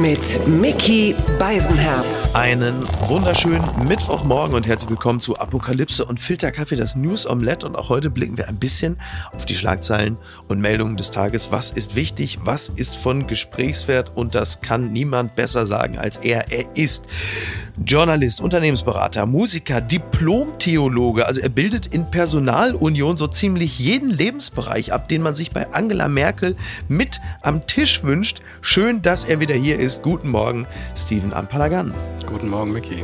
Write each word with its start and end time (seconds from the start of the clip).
Mit 0.00 0.46
Mickey 0.46 1.16
Beisenherz. 1.40 2.30
Einen 2.32 2.86
wunderschönen 3.08 3.64
Mittwochmorgen 3.88 4.54
und 4.54 4.68
herzlich 4.68 4.90
willkommen 4.90 5.18
zu 5.18 5.36
Apokalypse 5.36 6.04
und 6.04 6.20
Filterkaffee, 6.20 6.76
das 6.76 6.94
News 6.94 7.26
Omelette. 7.26 7.66
Und 7.66 7.74
auch 7.74 7.88
heute 7.88 8.08
blicken 8.08 8.36
wir 8.36 8.48
ein 8.48 8.58
bisschen 8.60 9.00
auf 9.34 9.44
die 9.44 9.56
Schlagzeilen 9.56 10.16
und 10.46 10.60
Meldungen 10.60 10.96
des 10.96 11.10
Tages. 11.10 11.50
Was 11.50 11.72
ist 11.72 11.96
wichtig? 11.96 12.38
Was 12.44 12.68
ist 12.68 12.96
von 12.96 13.26
Gesprächswert? 13.26 14.12
Und 14.14 14.36
das 14.36 14.60
kann 14.60 14.92
niemand 14.92 15.34
besser 15.34 15.66
sagen 15.66 15.98
als 15.98 16.18
er. 16.18 16.52
Er 16.52 16.76
ist 16.76 17.04
Journalist, 17.84 18.40
Unternehmensberater, 18.40 19.26
Musiker, 19.26 19.80
Diplom-Theologe. 19.80 21.26
Also 21.26 21.40
er 21.40 21.48
bildet 21.48 21.86
in 21.88 22.08
Personalunion 22.08 23.16
so 23.16 23.26
ziemlich 23.26 23.80
jeden 23.80 24.10
Lebensbereich 24.10 24.92
ab, 24.92 25.08
den 25.08 25.22
man 25.22 25.34
sich 25.34 25.50
bei 25.50 25.72
Angela 25.72 26.06
Merkel 26.06 26.54
mit 26.86 27.20
am 27.42 27.66
Tisch 27.66 28.04
wünscht. 28.04 28.42
Schön, 28.60 29.02
dass 29.02 29.24
er 29.24 29.40
wieder 29.40 29.56
hier 29.56 29.78
ist. 29.78 29.87
Guten 29.96 30.28
Morgen, 30.28 30.66
Steven 30.94 31.32
Ampalagan. 31.32 31.94
Guten 32.26 32.50
Morgen, 32.50 32.72
Mickey. 32.72 33.02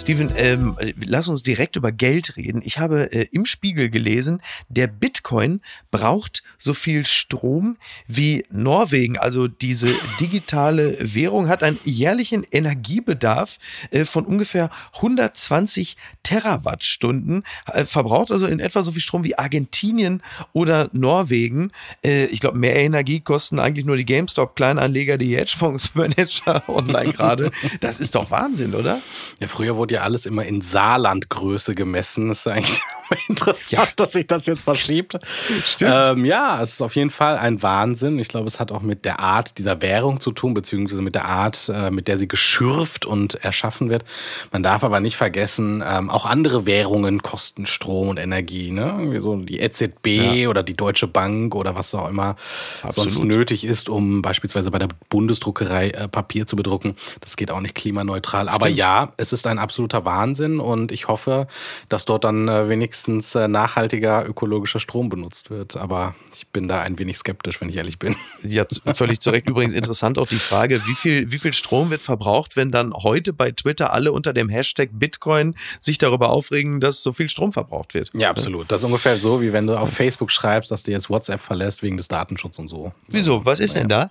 Steven, 0.00 0.32
ähm, 0.36 0.76
lass 1.04 1.28
uns 1.28 1.42
direkt 1.42 1.76
über 1.76 1.92
Geld 1.92 2.36
reden. 2.36 2.62
Ich 2.64 2.78
habe 2.78 3.12
äh, 3.12 3.26
im 3.32 3.44
Spiegel 3.44 3.90
gelesen, 3.90 4.40
der 4.68 4.86
Bitcoin 4.86 5.60
braucht 5.90 6.42
so 6.56 6.72
viel 6.72 7.04
Strom 7.04 7.76
wie 8.06 8.46
Norwegen. 8.50 9.18
Also 9.18 9.46
diese 9.46 9.88
digitale 10.18 10.96
Währung 11.00 11.48
hat 11.48 11.62
einen 11.62 11.78
jährlichen 11.84 12.44
Energiebedarf 12.50 13.58
äh, 13.90 14.04
von 14.04 14.24
ungefähr 14.24 14.70
120 14.94 15.96
Terawattstunden, 16.22 17.44
äh, 17.66 17.84
verbraucht 17.84 18.30
also 18.30 18.46
in 18.46 18.60
etwa 18.60 18.82
so 18.82 18.92
viel 18.92 19.00
Strom 19.00 19.24
wie 19.24 19.38
Argentinien 19.38 20.22
oder 20.52 20.88
Norwegen. 20.92 21.72
Äh, 22.04 22.26
ich 22.26 22.40
glaube, 22.40 22.58
mehr 22.58 22.76
Energie 22.76 23.20
kosten 23.20 23.58
eigentlich 23.58 23.86
nur 23.86 23.96
die 23.96 24.06
GameStop-Kleinanleger, 24.06 25.18
die 25.18 25.36
Hedgefondsmanager 25.36 26.62
online 26.68 27.12
gerade. 27.12 27.50
Das 27.80 28.00
ist 28.00 28.14
doch 28.14 28.30
Wahnsinn, 28.30 28.74
oder? 28.74 29.00
Ja, 29.40 29.48
früher 29.48 29.76
wurde 29.76 29.96
ja 29.96 30.02
alles 30.02 30.26
immer 30.26 30.44
in 30.44 30.60
Saarlandgröße 30.60 31.74
gemessen. 31.74 32.28
Das 32.28 32.40
ist 32.40 32.46
eigentlich 32.46 32.80
interessant, 33.28 33.88
ja. 33.88 33.92
dass 33.96 34.12
sich 34.12 34.26
das 34.26 34.46
jetzt 34.46 34.62
verschiebt. 34.62 35.18
Stimmt. 35.64 36.08
Ähm, 36.08 36.24
ja, 36.24 36.62
es 36.62 36.74
ist 36.74 36.82
auf 36.82 36.96
jeden 36.96 37.10
Fall 37.10 37.36
ein 37.38 37.62
Wahnsinn. 37.62 38.18
Ich 38.18 38.28
glaube, 38.28 38.46
es 38.46 38.60
hat 38.60 38.72
auch 38.72 38.82
mit 38.82 39.04
der 39.04 39.20
Art 39.20 39.58
dieser 39.58 39.82
Währung 39.82 40.20
zu 40.20 40.32
tun, 40.32 40.54
beziehungsweise 40.54 41.02
mit 41.02 41.14
der 41.14 41.26
Art, 41.26 41.70
äh, 41.74 41.90
mit 41.90 42.08
der 42.08 42.18
sie 42.18 42.28
geschürft 42.28 43.04
und 43.04 43.34
erschaffen 43.34 43.90
wird. 43.90 44.04
Man 44.52 44.62
darf 44.62 44.84
aber 44.84 45.00
nicht 45.00 45.16
vergessen, 45.16 45.82
ähm, 45.86 46.09
auch 46.12 46.26
andere 46.26 46.66
Währungen 46.66 47.22
kosten 47.22 47.66
Strom 47.66 48.08
und 48.08 48.18
Energie. 48.18 48.70
Ne? 48.70 49.08
Wie 49.10 49.20
so 49.20 49.36
die 49.36 49.60
EZB 49.60 50.06
ja. 50.06 50.48
oder 50.48 50.62
die 50.62 50.74
Deutsche 50.74 51.06
Bank 51.06 51.54
oder 51.54 51.74
was 51.74 51.94
auch 51.94 52.08
immer 52.08 52.36
Absolut. 52.82 53.10
sonst 53.10 53.24
nötig 53.24 53.64
ist, 53.64 53.88
um 53.88 54.22
beispielsweise 54.22 54.70
bei 54.70 54.78
der 54.78 54.88
Bundesdruckerei 55.08 55.90
äh, 55.90 56.08
Papier 56.08 56.46
zu 56.46 56.56
bedrucken. 56.56 56.96
Das 57.20 57.36
geht 57.36 57.50
auch 57.50 57.60
nicht 57.60 57.74
klimaneutral. 57.74 58.48
Aber 58.48 58.66
Stimmt. 58.66 58.78
ja, 58.78 59.12
es 59.16 59.32
ist 59.32 59.46
ein 59.46 59.58
absoluter 59.58 60.04
Wahnsinn 60.04 60.60
und 60.60 60.92
ich 60.92 61.08
hoffe, 61.08 61.46
dass 61.88 62.04
dort 62.04 62.24
dann 62.24 62.48
äh, 62.48 62.68
wenigstens 62.68 62.90
wenigstens 62.90 63.34
äh, 63.34 63.48
nachhaltiger 63.48 64.26
ökologischer 64.26 64.80
Strom 64.80 65.08
benutzt 65.08 65.50
wird. 65.50 65.76
Aber 65.76 66.14
ich 66.34 66.48
bin 66.48 66.68
da 66.68 66.80
ein 66.80 66.98
wenig 66.98 67.18
skeptisch, 67.18 67.60
wenn 67.60 67.68
ich 67.68 67.76
ehrlich 67.76 67.98
bin. 67.98 68.16
Ja, 68.42 68.64
völlig 68.94 69.20
zu 69.20 69.30
Recht. 69.30 69.48
Übrigens 69.48 69.74
interessant 69.74 70.18
auch 70.18 70.26
die 70.26 70.38
Frage, 70.38 70.80
wie 70.86 70.94
viel, 70.94 71.30
wie 71.30 71.38
viel 71.38 71.52
Strom 71.52 71.90
wird 71.90 72.00
verbraucht, 72.00 72.56
wenn 72.56 72.70
dann 72.70 72.94
heute 72.94 73.32
bei 73.32 73.50
Twitter 73.50 73.92
alle 73.92 74.12
unter 74.12 74.32
dem 74.32 74.48
Hashtag 74.48 74.88
Bitcoin 74.92 75.54
sich 75.78 75.98
darüber 76.02 76.30
aufregen, 76.30 76.80
dass 76.80 77.02
so 77.02 77.12
viel 77.12 77.28
Strom 77.28 77.52
verbraucht 77.52 77.94
wird. 77.94 78.10
Ja, 78.14 78.30
absolut. 78.30 78.70
Das 78.70 78.80
ist 78.80 78.84
ungefähr 78.84 79.16
so, 79.16 79.40
wie 79.40 79.52
wenn 79.52 79.66
du 79.66 79.78
auf 79.78 79.90
Facebook 79.92 80.30
schreibst, 80.30 80.70
dass 80.70 80.82
du 80.82 80.90
jetzt 80.90 81.10
WhatsApp 81.10 81.40
verlässt 81.40 81.82
wegen 81.82 81.96
des 81.96 82.08
Datenschutzes 82.08 82.58
und 82.58 82.68
so. 82.68 82.92
Wieso? 83.08 83.44
Was 83.44 83.60
ist 83.60 83.76
denn 83.76 83.88
da? 83.88 84.10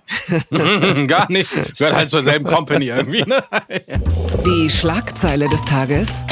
Gar 1.06 1.30
nichts. 1.30 1.74
Gehört 1.76 1.96
halt 1.96 2.10
zur 2.10 2.22
selben 2.22 2.44
Company 2.44 2.86
irgendwie. 2.86 3.22
Ne? 3.22 3.42
Die 4.46 4.70
Schlagzeile 4.70 5.48
des 5.48 5.64
Tages 5.64 6.24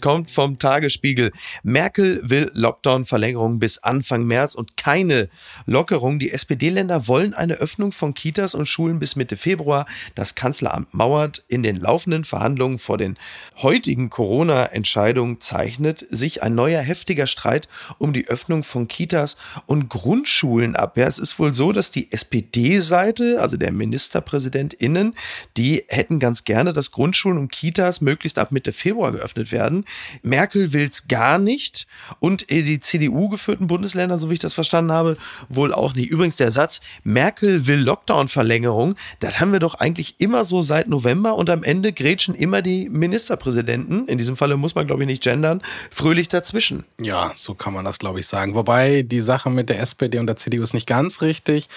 kommt 0.00 0.30
vom 0.30 0.58
Tagesspiegel. 0.58 1.32
Merkel 1.62 2.20
will 2.24 2.50
Lockdown-Verlängerung 2.54 3.58
bis 3.58 3.78
Anfang 3.78 4.24
März 4.24 4.54
und 4.54 4.76
keine 4.76 5.28
Lockerung. 5.66 6.18
Die 6.18 6.32
SPD-Länder 6.32 7.08
wollen 7.08 7.34
eine 7.34 7.54
Öffnung 7.54 7.92
von 7.92 8.14
Kitas 8.14 8.54
und 8.54 8.66
Schulen 8.66 8.98
bis 8.98 9.16
Mitte 9.16 9.36
Februar. 9.36 9.86
Das 10.14 10.34
Kanzleramt 10.34 10.92
mauert. 10.94 11.44
In 11.48 11.62
den 11.62 11.76
laufenden 11.76 12.24
Verhandlungen 12.24 12.78
vor 12.78 12.98
den 12.98 13.16
heutigen 13.56 14.10
Corona-Entscheidungen 14.10 15.40
zeichnet 15.40 16.06
sich 16.10 16.42
ein 16.42 16.54
neuer 16.54 16.80
heftiger 16.80 17.26
Streit 17.26 17.68
um 17.98 18.12
die 18.12 18.28
Öffnung 18.28 18.64
von 18.64 18.88
Kitas 18.88 19.36
und 19.66 19.88
Grundschulen 19.88 20.76
ab. 20.76 20.96
Ja, 20.96 21.06
es 21.06 21.18
ist 21.18 21.38
wohl 21.38 21.54
so, 21.54 21.72
dass 21.72 21.90
die 21.90 22.10
SPD-Seite, 22.12 23.40
also 23.40 23.56
der 23.56 23.72
MinisterpräsidentInnen, 23.72 25.14
die 25.56 25.84
hätten 25.88 26.18
ganz 26.18 26.44
gerne, 26.44 26.72
dass 26.72 26.90
Grundschulen 26.90 27.38
und 27.38 27.52
Kitas 27.52 28.00
möglichst 28.00 28.38
ab 28.38 28.52
Mitte 28.52 28.72
Februar 28.72 29.12
geöffnet 29.12 29.52
werden. 29.52 29.84
Merkel 30.22 30.72
will 30.72 30.88
es 30.90 31.08
gar 31.08 31.38
nicht 31.38 31.86
und 32.20 32.50
die 32.50 32.80
CDU-geführten 32.80 33.66
Bundesländer, 33.66 34.18
so 34.18 34.30
wie 34.30 34.34
ich 34.34 34.38
das 34.38 34.54
verstanden 34.54 34.92
habe, 34.92 35.16
wohl 35.48 35.72
auch 35.72 35.94
nicht. 35.94 36.10
Übrigens 36.10 36.36
der 36.36 36.50
Satz, 36.50 36.80
Merkel 37.04 37.66
will 37.66 37.78
Lockdown-Verlängerung, 37.78 38.94
das 39.20 39.40
haben 39.40 39.52
wir 39.52 39.60
doch 39.60 39.74
eigentlich 39.74 40.16
immer 40.18 40.44
so 40.44 40.60
seit 40.60 40.88
November 40.88 41.36
und 41.36 41.50
am 41.50 41.62
Ende 41.62 41.92
grätschen 41.92 42.34
immer 42.34 42.62
die 42.62 42.88
Ministerpräsidenten, 42.88 44.06
in 44.08 44.18
diesem 44.18 44.36
Falle 44.36 44.56
muss 44.56 44.74
man 44.74 44.86
glaube 44.86 45.02
ich 45.02 45.06
nicht 45.06 45.22
gendern, 45.22 45.62
fröhlich 45.90 46.28
dazwischen. 46.28 46.84
Ja, 47.00 47.32
so 47.34 47.54
kann 47.54 47.72
man 47.72 47.84
das 47.84 47.98
glaube 47.98 48.20
ich 48.20 48.26
sagen. 48.26 48.54
Wobei 48.54 49.02
die 49.02 49.20
Sache 49.20 49.50
mit 49.50 49.68
der 49.68 49.80
SPD 49.80 50.18
und 50.18 50.26
der 50.26 50.36
CDU 50.36 50.62
ist 50.62 50.74
nicht 50.74 50.86
ganz 50.86 51.22
richtig. 51.22 51.68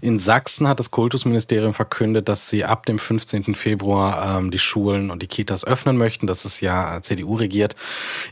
In 0.00 0.18
Sachsen 0.18 0.68
hat 0.68 0.78
das 0.78 0.90
Kultusministerium 0.90 1.74
verkündet, 1.74 2.28
dass 2.28 2.48
sie 2.48 2.64
ab 2.64 2.86
dem 2.86 2.98
15. 2.98 3.54
Februar 3.54 4.38
ähm, 4.38 4.50
die 4.50 4.58
Schulen 4.58 5.10
und 5.10 5.22
die 5.22 5.26
Kitas 5.26 5.64
öffnen 5.64 5.96
möchten. 5.96 6.26
Das 6.26 6.44
ist 6.44 6.60
ja 6.60 7.00
CDU-Regierung 7.00 7.55
reagiert. 7.56 7.76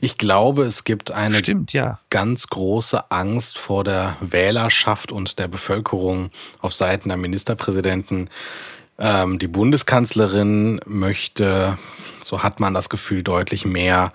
Ich 0.00 0.18
glaube, 0.18 0.64
es 0.64 0.84
gibt 0.84 1.10
eine 1.10 1.38
Stimmt, 1.38 1.72
ja. 1.72 1.98
ganz 2.10 2.48
große 2.48 3.10
Angst 3.10 3.58
vor 3.58 3.84
der 3.84 4.16
Wählerschaft 4.20 5.12
und 5.12 5.38
der 5.38 5.48
Bevölkerung 5.48 6.30
auf 6.60 6.74
Seiten 6.74 7.08
der 7.08 7.18
Ministerpräsidenten. 7.18 8.28
Ähm, 8.96 9.40
die 9.40 9.48
Bundeskanzlerin 9.48 10.80
möchte, 10.86 11.78
so 12.22 12.44
hat 12.44 12.60
man 12.60 12.74
das 12.74 12.88
Gefühl, 12.88 13.24
deutlich 13.24 13.64
mehr 13.64 14.12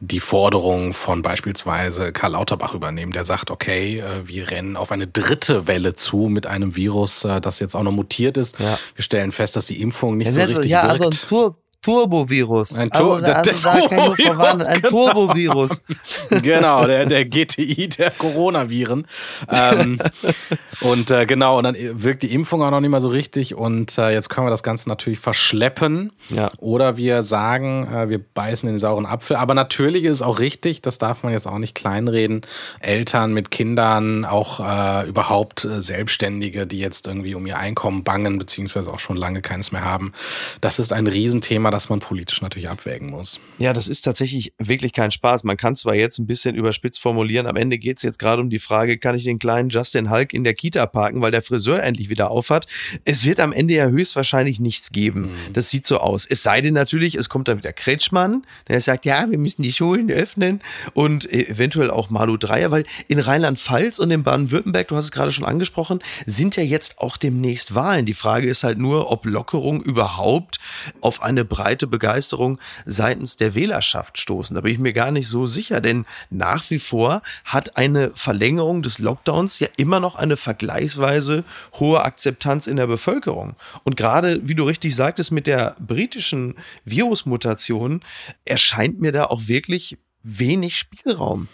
die 0.00 0.20
Forderungen 0.20 0.92
von 0.92 1.22
beispielsweise 1.22 2.12
Karl 2.12 2.32
Lauterbach 2.32 2.74
übernehmen, 2.74 3.12
der 3.12 3.24
sagt, 3.24 3.50
okay, 3.50 4.00
äh, 4.00 4.28
wir 4.28 4.50
rennen 4.50 4.76
auf 4.76 4.92
eine 4.92 5.06
dritte 5.06 5.66
Welle 5.66 5.94
zu 5.94 6.28
mit 6.28 6.46
einem 6.46 6.76
Virus, 6.76 7.24
äh, 7.24 7.40
das 7.40 7.58
jetzt 7.58 7.74
auch 7.74 7.82
noch 7.82 7.92
mutiert 7.92 8.36
ist. 8.36 8.58
Ja. 8.58 8.78
Wir 8.94 9.02
stellen 9.02 9.32
fest, 9.32 9.56
dass 9.56 9.64
die 9.64 9.80
Impfung 9.80 10.18
nicht 10.18 10.26
ja, 10.26 10.32
so 10.32 10.40
richtig 10.40 10.70
ja, 10.70 10.82
wirkt. 10.82 11.04
Also 11.04 11.08
ein 11.08 11.28
Tour 11.28 11.56
Turbovirus. 11.82 12.76
Ein, 12.76 12.90
Tur 12.90 13.16
also, 13.16 13.32
also, 13.32 14.14
ich 14.18 14.30
ein 14.68 14.82
genau. 14.82 14.88
Turbovirus. 14.88 15.82
genau, 16.42 16.86
der, 16.86 17.06
der 17.06 17.24
GTI 17.24 17.88
der 17.88 18.10
Coronaviren. 18.10 19.06
ähm, 19.52 19.98
und 20.80 21.10
äh, 21.12 21.24
genau, 21.24 21.58
und 21.58 21.64
dann 21.64 21.76
wirkt 21.78 22.24
die 22.24 22.34
Impfung 22.34 22.62
auch 22.62 22.72
noch 22.72 22.80
nicht 22.80 22.90
mal 22.90 23.00
so 23.00 23.08
richtig. 23.08 23.54
Und 23.54 23.96
äh, 23.96 24.10
jetzt 24.10 24.28
können 24.28 24.46
wir 24.46 24.50
das 24.50 24.64
Ganze 24.64 24.88
natürlich 24.88 25.20
verschleppen. 25.20 26.10
Ja. 26.30 26.50
Oder 26.58 26.96
wir 26.96 27.22
sagen, 27.22 27.86
äh, 27.86 28.08
wir 28.08 28.18
beißen 28.18 28.68
in 28.68 28.74
den 28.74 28.80
sauren 28.80 29.06
Apfel. 29.06 29.36
Aber 29.36 29.54
natürlich 29.54 30.02
ist 30.02 30.16
es 30.16 30.22
auch 30.22 30.40
richtig, 30.40 30.82
das 30.82 30.98
darf 30.98 31.22
man 31.22 31.32
jetzt 31.32 31.46
auch 31.46 31.58
nicht 31.58 31.76
kleinreden. 31.76 32.40
Eltern 32.80 33.32
mit 33.32 33.52
Kindern, 33.52 34.24
auch 34.24 34.58
äh, 34.58 35.08
überhaupt 35.08 35.64
äh, 35.64 35.80
Selbstständige, 35.80 36.66
die 36.66 36.80
jetzt 36.80 37.06
irgendwie 37.06 37.36
um 37.36 37.46
ihr 37.46 37.58
Einkommen 37.58 38.02
bangen, 38.02 38.38
beziehungsweise 38.38 38.92
auch 38.92 38.98
schon 38.98 39.16
lange 39.16 39.42
keins 39.42 39.70
mehr 39.70 39.84
haben. 39.84 40.12
Das 40.60 40.80
ist 40.80 40.92
ein 40.92 41.06
Riesenthema 41.06 41.67
Thema, 41.68 41.70
das 41.70 41.88
man 41.88 42.00
politisch 42.00 42.40
natürlich 42.42 42.68
abwägen 42.68 43.10
muss. 43.10 43.40
Ja, 43.58 43.72
das 43.72 43.88
ist 43.88 44.02
tatsächlich 44.02 44.52
wirklich 44.58 44.92
kein 44.92 45.10
Spaß. 45.10 45.44
Man 45.44 45.56
kann 45.56 45.74
zwar 45.76 45.94
jetzt 45.94 46.18
ein 46.18 46.26
bisschen 46.26 46.54
überspitzt 46.54 47.00
formulieren, 47.00 47.46
am 47.46 47.56
Ende 47.56 47.78
geht 47.78 47.98
es 47.98 48.02
jetzt 48.02 48.18
gerade 48.18 48.40
um 48.40 48.50
die 48.50 48.58
Frage, 48.58 48.98
kann 48.98 49.14
ich 49.14 49.24
den 49.24 49.38
kleinen 49.38 49.68
Justin 49.68 50.10
Hulk 50.10 50.32
in 50.32 50.44
der 50.44 50.54
Kita 50.54 50.86
parken, 50.86 51.20
weil 51.20 51.30
der 51.30 51.42
Friseur 51.42 51.82
endlich 51.82 52.08
wieder 52.08 52.30
aufhat. 52.30 52.66
Es 53.04 53.24
wird 53.24 53.40
am 53.40 53.52
Ende 53.52 53.74
ja 53.74 53.88
höchstwahrscheinlich 53.88 54.60
nichts 54.60 54.90
geben. 54.90 55.32
Mhm. 55.32 55.52
Das 55.52 55.70
sieht 55.70 55.86
so 55.86 55.98
aus. 55.98 56.26
Es 56.26 56.42
sei 56.42 56.60
denn 56.60 56.74
natürlich, 56.74 57.14
es 57.14 57.28
kommt 57.28 57.48
dann 57.48 57.58
wieder 57.58 57.72
Kretschmann, 57.72 58.44
der 58.68 58.80
sagt, 58.80 59.04
ja, 59.04 59.30
wir 59.30 59.38
müssen 59.38 59.62
die 59.62 59.72
Schulen 59.72 60.10
öffnen 60.10 60.60
und 60.94 61.30
eventuell 61.32 61.90
auch 61.90 62.10
Malu 62.10 62.36
Dreier, 62.36 62.70
weil 62.70 62.84
in 63.08 63.18
Rheinland-Pfalz 63.18 63.98
und 63.98 64.10
in 64.10 64.22
Baden-Württemberg, 64.22 64.88
du 64.88 64.96
hast 64.96 65.04
es 65.04 65.12
gerade 65.12 65.32
schon 65.32 65.44
angesprochen, 65.44 66.00
sind 66.26 66.56
ja 66.56 66.62
jetzt 66.62 66.98
auch 66.98 67.16
demnächst 67.16 67.74
Wahlen. 67.74 68.06
Die 68.06 68.14
Frage 68.14 68.48
ist 68.48 68.64
halt 68.64 68.78
nur, 68.78 69.10
ob 69.10 69.24
Lockerung 69.24 69.82
überhaupt 69.82 70.58
auf 71.00 71.22
eine 71.22 71.44
breite 71.58 71.88
Begeisterung 71.88 72.60
seitens 72.86 73.36
der 73.36 73.52
Wählerschaft 73.56 74.16
stoßen. 74.16 74.54
Da 74.54 74.60
bin 74.60 74.72
ich 74.72 74.78
mir 74.78 74.92
gar 74.92 75.10
nicht 75.10 75.26
so 75.26 75.48
sicher, 75.48 75.80
denn 75.80 76.06
nach 76.30 76.70
wie 76.70 76.78
vor 76.78 77.20
hat 77.44 77.76
eine 77.76 78.12
Verlängerung 78.14 78.82
des 78.82 79.00
Lockdowns 79.00 79.58
ja 79.58 79.66
immer 79.76 79.98
noch 79.98 80.14
eine 80.14 80.36
vergleichsweise 80.36 81.42
hohe 81.74 82.04
Akzeptanz 82.04 82.68
in 82.68 82.76
der 82.76 82.86
Bevölkerung. 82.86 83.56
Und 83.82 83.96
gerade, 83.96 84.40
wie 84.44 84.54
du 84.54 84.62
richtig 84.62 84.94
sagtest, 84.94 85.32
mit 85.32 85.48
der 85.48 85.74
britischen 85.80 86.54
Virusmutation 86.84 88.02
erscheint 88.44 89.00
mir 89.00 89.10
da 89.10 89.24
auch 89.24 89.48
wirklich 89.48 89.98
wenig 90.22 90.76
Spielraum. 90.76 91.48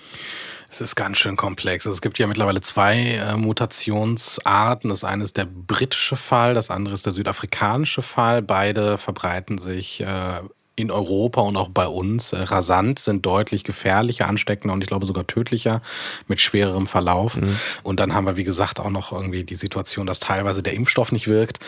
Es 0.75 0.81
ist 0.81 0.97
ganz 0.97 1.19
schön 1.19 1.37
komplex. 1.37 1.87
Also 1.87 1.95
es 1.95 2.01
gibt 2.01 2.19
ja 2.19 2.27
mittlerweile 2.27 2.61
zwei 2.61 2.97
äh, 2.97 3.37
Mutationsarten. 3.37 4.91
Das 4.91 5.05
eine 5.05 5.23
ist 5.23 5.37
der 5.37 5.45
britische 5.45 6.17
Fall, 6.17 6.55
das 6.55 6.69
andere 6.69 6.95
ist 6.95 7.07
der 7.07 7.13
südafrikanische 7.13 8.03
Fall. 8.03 8.43
Beide 8.43 8.99
verbreiten 8.99 9.59
sich 9.59 10.01
äh, 10.01 10.41
in 10.77 10.91
Europa 10.91 11.41
und 11.41 11.57
auch 11.57 11.69
bei 11.69 11.87
uns 11.87 12.33
äh, 12.33 12.39
rasant, 12.39 12.99
sind 12.99 13.25
deutlich 13.25 13.63
gefährlicher, 13.63 14.27
ansteckender 14.29 14.75
und 14.75 14.83
ich 14.83 14.89
glaube 14.89 15.07
sogar 15.07 15.27
tödlicher 15.27 15.81
mit 16.27 16.41
schwererem 16.41 16.87
Verlauf. 16.87 17.37
Mhm. 17.37 17.57
Und 17.85 18.01
dann 18.01 18.13
haben 18.13 18.27
wir, 18.27 18.37
wie 18.37 18.45
gesagt, 18.45 18.81
auch 18.81 18.91
noch 18.91 19.13
irgendwie 19.13 19.45
die 19.45 19.55
Situation, 19.55 20.07
dass 20.07 20.19
teilweise 20.19 20.63
der 20.63 20.75
Impfstoff 20.75 21.13
nicht 21.13 21.29
wirkt. 21.29 21.61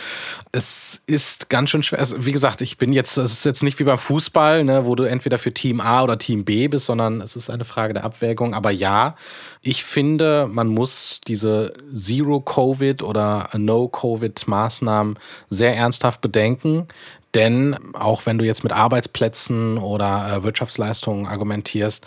Es 0.51 1.03
ist 1.07 1.49
ganz 1.51 1.71
schön 1.71 1.85
schwer. 1.85 2.01
Also, 2.01 2.27
wie 2.27 2.33
gesagt, 2.33 2.61
ich 2.63 2.79
bin 2.79 2.93
jetzt, 2.93 3.17
es 3.17 3.33
ist 3.33 3.45
jetzt 3.45 3.63
nicht 3.63 3.79
wie 3.79 3.85
beim 3.85 3.99
Fußball, 3.99 4.65
ne, 4.65 4.87
wo 4.87 4.97
du 4.97 5.05
entweder 5.05 5.39
für 5.39 5.53
Team 5.55 5.81
A 5.81 6.03
oder 6.03 6.19
Team 6.19 6.45
B 6.45 6.67
bist, 6.67 6.87
sondern 6.87 7.21
es 7.21 7.37
ist 7.37 7.49
eine 7.49 7.65
Frage 7.65 7.95
der 7.95 8.05
Abwägung. 8.05 8.55
Aber 8.55 8.73
ja, 8.73 9.15
ich 9.63 9.85
finde, 9.85 10.49
man 10.51 10.67
muss 10.69 11.21
diese 11.27 11.75
Zero-Covid 11.95 13.03
oder 13.03 13.49
No-Covid-Maßnahmen 13.57 15.19
sehr 15.49 15.77
ernsthaft 15.77 16.21
bedenken. 16.21 16.89
Denn 17.37 17.77
auch 17.93 18.25
wenn 18.25 18.39
du 18.39 18.47
jetzt 18.47 18.65
mit 18.65 18.73
Arbeitsplätzen 18.73 19.77
oder 19.77 20.39
äh, 20.39 20.43
Wirtschaftsleistungen 20.43 21.27
argumentierst, 21.27 22.07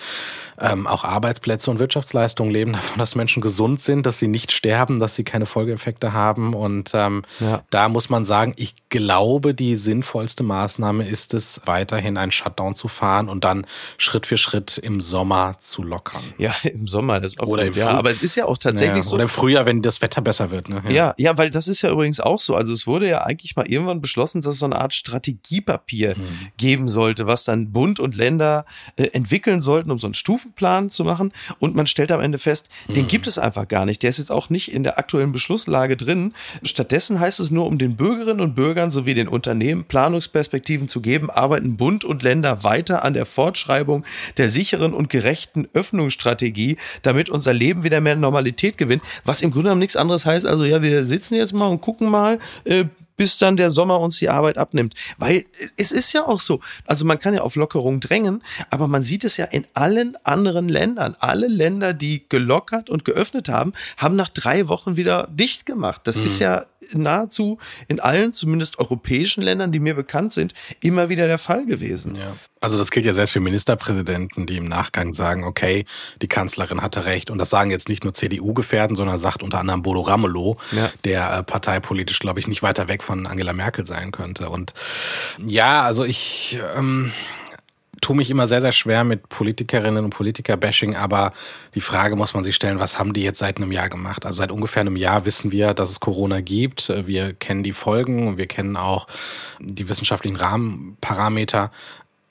ähm, 0.59 0.87
auch 0.87 1.03
Arbeitsplätze 1.03 1.69
und 1.69 1.77
Wirtschaftsleistungen 1.77 2.51
leben 2.51 2.73
davon, 2.73 2.97
dass 2.97 3.13
Menschen 3.13 3.39
gesund 3.39 3.79
sind, 3.79 4.07
dass 4.07 4.17
sie 4.17 4.27
nicht 4.27 4.51
sterben, 4.51 4.99
dass 4.99 5.15
sie 5.15 5.23
keine 5.23 5.45
Folgeeffekte 5.45 6.13
haben. 6.13 6.55
Und 6.55 6.91
ähm, 6.95 7.21
ja. 7.39 7.61
da 7.69 7.89
muss 7.89 8.09
man 8.09 8.23
sagen, 8.23 8.53
ich 8.55 8.73
glaube, 8.89 9.53
die 9.53 9.75
sinnvollste 9.75 10.41
Maßnahme 10.41 11.07
ist 11.07 11.35
es, 11.35 11.61
weiterhin 11.65 12.17
einen 12.17 12.31
Shutdown 12.31 12.73
zu 12.73 12.87
fahren 12.87 13.29
und 13.29 13.43
dann 13.43 13.67
Schritt 13.99 14.25
für 14.25 14.37
Schritt 14.37 14.79
im 14.79 14.99
Sommer 14.99 15.57
zu 15.59 15.83
lockern. 15.83 16.23
Ja, 16.39 16.55
im 16.63 16.87
Sommer, 16.87 17.19
das 17.19 17.37
auch 17.37 17.45
oder 17.45 17.65
im 17.65 17.73
ja, 17.73 17.91
aber 17.91 18.09
es 18.09 18.23
ist 18.23 18.35
ja 18.35 18.45
auch 18.45 18.57
tatsächlich 18.57 18.95
ja, 18.95 19.01
so. 19.03 19.15
Oder 19.15 19.23
im 19.23 19.29
Frühjahr, 19.29 19.67
wenn 19.67 19.83
das 19.83 20.01
Wetter 20.01 20.21
besser 20.21 20.49
wird. 20.49 20.69
Ne? 20.69 20.81
Ja. 20.85 20.91
ja, 20.91 21.13
ja, 21.17 21.37
weil 21.37 21.51
das 21.51 21.67
ist 21.67 21.83
ja 21.83 21.91
übrigens 21.91 22.19
auch 22.19 22.39
so. 22.39 22.55
Also 22.55 22.73
es 22.73 22.87
wurde 22.87 23.07
ja 23.07 23.21
eigentlich 23.21 23.55
mal 23.55 23.67
irgendwann 23.67 24.01
beschlossen, 24.01 24.41
dass 24.41 24.55
es 24.55 24.59
so 24.59 24.65
eine 24.65 24.79
Art 24.79 24.93
Strategie 24.93 25.18
Strategiepapier 25.19 26.15
mhm. 26.17 26.23
geben 26.57 26.87
sollte, 26.87 27.27
was 27.27 27.43
dann 27.43 27.71
Bund 27.71 27.99
und 27.99 28.15
Länder 28.15 28.65
äh, 28.95 29.07
entwickeln 29.11 29.61
sollten, 29.61 29.91
um 29.91 29.99
so 29.99 30.07
einen 30.07 30.13
Stufenplan 30.13 30.89
zu 30.89 31.03
machen. 31.03 31.31
Und 31.59 31.75
man 31.75 31.87
stellt 31.87 32.11
am 32.11 32.21
Ende 32.21 32.37
fest, 32.37 32.69
mhm. 32.87 32.93
den 32.93 33.07
gibt 33.07 33.27
es 33.27 33.37
einfach 33.37 33.67
gar 33.67 33.85
nicht. 33.85 34.01
Der 34.03 34.09
ist 34.09 34.17
jetzt 34.17 34.31
auch 34.31 34.49
nicht 34.49 34.71
in 34.71 34.83
der 34.83 34.97
aktuellen 34.97 35.31
Beschlusslage 35.31 35.97
drin. 35.97 36.33
Stattdessen 36.63 37.19
heißt 37.19 37.39
es 37.39 37.51
nur, 37.51 37.65
um 37.65 37.77
den 37.77 37.95
Bürgerinnen 37.95 38.41
und 38.41 38.55
Bürgern 38.55 38.91
sowie 38.91 39.13
den 39.13 39.27
Unternehmen 39.27 39.83
Planungsperspektiven 39.83 40.87
zu 40.87 41.01
geben, 41.01 41.29
arbeiten 41.29 41.77
Bund 41.77 42.05
und 42.05 42.23
Länder 42.23 42.63
weiter 42.63 43.03
an 43.03 43.13
der 43.13 43.25
Fortschreibung 43.25 44.05
der 44.37 44.49
sicheren 44.49 44.93
und 44.93 45.09
gerechten 45.09 45.67
Öffnungsstrategie, 45.73 46.77
damit 47.01 47.29
unser 47.29 47.53
Leben 47.53 47.83
wieder 47.83 48.01
mehr 48.01 48.15
Normalität 48.15 48.77
gewinnt. 48.77 49.03
Was 49.25 49.41
im 49.41 49.51
Grunde 49.51 49.65
genommen 49.65 49.79
nichts 49.79 49.95
anderes 49.95 50.25
heißt, 50.25 50.45
also 50.45 50.63
ja, 50.63 50.81
wir 50.81 51.05
sitzen 51.05 51.35
jetzt 51.35 51.53
mal 51.53 51.67
und 51.67 51.81
gucken 51.81 52.09
mal, 52.09 52.39
äh, 52.63 52.85
bis 53.19 53.37
dann 53.37 53.57
der 53.57 53.69
Sommer 53.69 53.99
uns 53.99 54.17
die 54.17 54.29
Arbeit 54.29 54.57
abnimmt. 54.57 54.95
Weil 55.17 55.43
es 55.75 55.91
ist 55.91 56.13
ja 56.13 56.25
auch 56.25 56.39
so, 56.39 56.61
also 56.87 57.03
man 57.03 57.19
kann 57.19 57.33
ja 57.33 57.41
auf 57.41 57.57
Lockerung 57.57 57.99
drängen, 57.99 58.41
aber 58.69 58.87
man 58.87 59.03
sieht 59.03 59.25
es 59.25 59.35
ja 59.35 59.43
in 59.43 59.67
allen 59.73 60.15
anderen 60.23 60.69
Ländern. 60.69 61.17
Alle 61.19 61.47
Länder, 61.47 61.93
die 61.93 62.23
gelockert 62.29 62.89
und 62.89 63.03
geöffnet 63.03 63.49
haben, 63.49 63.73
haben 63.97 64.15
nach 64.15 64.29
drei 64.29 64.69
Wochen 64.69 64.95
wieder 64.95 65.27
dicht 65.29 65.65
gemacht. 65.65 66.03
Das 66.05 66.19
mhm. 66.19 66.25
ist 66.25 66.39
ja 66.39 66.65
nahezu 66.93 67.57
in 67.87 67.99
allen, 67.99 68.33
zumindest 68.33 68.79
europäischen 68.79 69.41
Ländern, 69.41 69.71
die 69.71 69.79
mir 69.79 69.95
bekannt 69.95 70.33
sind, 70.33 70.53
immer 70.81 71.09
wieder 71.09 71.27
der 71.27 71.37
Fall 71.37 71.65
gewesen. 71.65 72.15
Ja. 72.15 72.35
Also 72.61 72.77
das 72.77 72.91
gilt 72.91 73.05
ja 73.05 73.13
selbst 73.13 73.31
für 73.31 73.39
Ministerpräsidenten, 73.39 74.45
die 74.45 74.57
im 74.57 74.65
Nachgang 74.65 75.13
sagen, 75.13 75.45
okay, 75.45 75.85
die 76.21 76.27
Kanzlerin 76.27 76.81
hatte 76.81 77.05
recht. 77.05 77.29
Und 77.29 77.37
das 77.37 77.49
sagen 77.49 77.71
jetzt 77.71 77.87
nicht 77.87 78.03
nur 78.03 78.13
CDU-Gefährden, 78.13 78.95
sondern 78.95 79.17
sagt 79.17 79.43
unter 79.43 79.59
anderem 79.59 79.81
Bodo 79.81 80.01
Ramelow, 80.01 80.57
ja. 80.73 80.89
der 81.05 81.37
äh, 81.37 81.43
parteipolitisch, 81.43 82.19
glaube 82.19 82.39
ich, 82.39 82.47
nicht 82.47 82.61
weiter 82.61 82.87
weg 82.87 83.03
von 83.03 83.27
Angela 83.27 83.53
Merkel 83.53 83.85
sein 83.85 84.11
könnte. 84.11 84.49
Und 84.49 84.73
ja, 85.45 85.83
also 85.83 86.03
ich... 86.03 86.59
Ähm, 86.75 87.11
tue 88.01 88.15
mich 88.15 88.29
immer 88.29 88.47
sehr, 88.47 88.61
sehr 88.61 88.71
schwer 88.71 89.03
mit 89.03 89.29
Politikerinnen 89.29 90.03
und 90.05 90.11
Politiker-Bashing, 90.11 90.95
aber 90.95 91.31
die 91.75 91.81
Frage 91.81 92.15
muss 92.15 92.33
man 92.33 92.43
sich 92.43 92.55
stellen, 92.55 92.79
was 92.79 92.99
haben 92.99 93.13
die 93.13 93.23
jetzt 93.23 93.39
seit 93.39 93.57
einem 93.57 93.71
Jahr 93.71 93.89
gemacht? 93.89 94.25
Also 94.25 94.37
seit 94.37 94.51
ungefähr 94.51 94.81
einem 94.81 94.95
Jahr 94.95 95.25
wissen 95.25 95.51
wir, 95.51 95.73
dass 95.73 95.89
es 95.89 95.99
Corona 95.99 96.41
gibt. 96.41 96.91
Wir 97.05 97.33
kennen 97.33 97.63
die 97.63 97.73
Folgen 97.73 98.27
und 98.27 98.37
wir 98.37 98.47
kennen 98.47 98.77
auch 98.77 99.07
die 99.59 99.89
wissenschaftlichen 99.89 100.35
Rahmenparameter. 100.35 101.71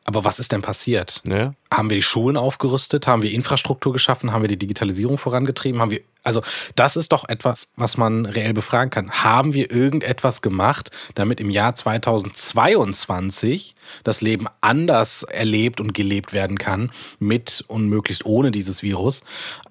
Aber 0.09 0.25
was 0.25 0.39
ist 0.39 0.53
denn 0.53 0.63
passiert? 0.63 1.21
Ja. 1.29 1.53
Haben 1.71 1.91
wir 1.91 1.99
die 1.99 2.03
Schulen 2.03 2.39
aufgerüstet? 2.39 3.07
Haben 3.07 3.21
wir 3.21 3.31
Infrastruktur 3.31 3.93
geschaffen? 3.93 4.33
Haben 4.33 4.41
wir 4.41 4.49
die 4.49 4.59
Digitalisierung 4.59 5.19
vorangetrieben? 5.19 5.83
Haben 5.83 5.91
wir, 5.91 6.01
also, 6.23 6.41
das 6.77 6.97
ist 6.97 7.13
doch 7.13 7.29
etwas, 7.29 7.69
was 7.77 7.99
man 7.99 8.25
reell 8.25 8.55
befragen 8.55 8.89
kann. 8.89 9.11
Haben 9.11 9.53
wir 9.53 9.71
irgendetwas 9.71 10.41
gemacht, 10.41 10.91
damit 11.15 11.41
im 11.41 11.51
Jahr 11.51 11.75
2022 11.75 13.75
das 14.03 14.23
Leben 14.23 14.47
anders 14.63 15.25
erlebt 15.25 15.79
und 15.79 15.93
gelebt 15.93 16.33
werden 16.33 16.57
kann, 16.57 16.91
mit 17.19 17.63
und 17.69 17.91
möglichst 17.91 18.25
ohne 18.25 18.51
dieses 18.51 18.83
Virus? 18.83 19.25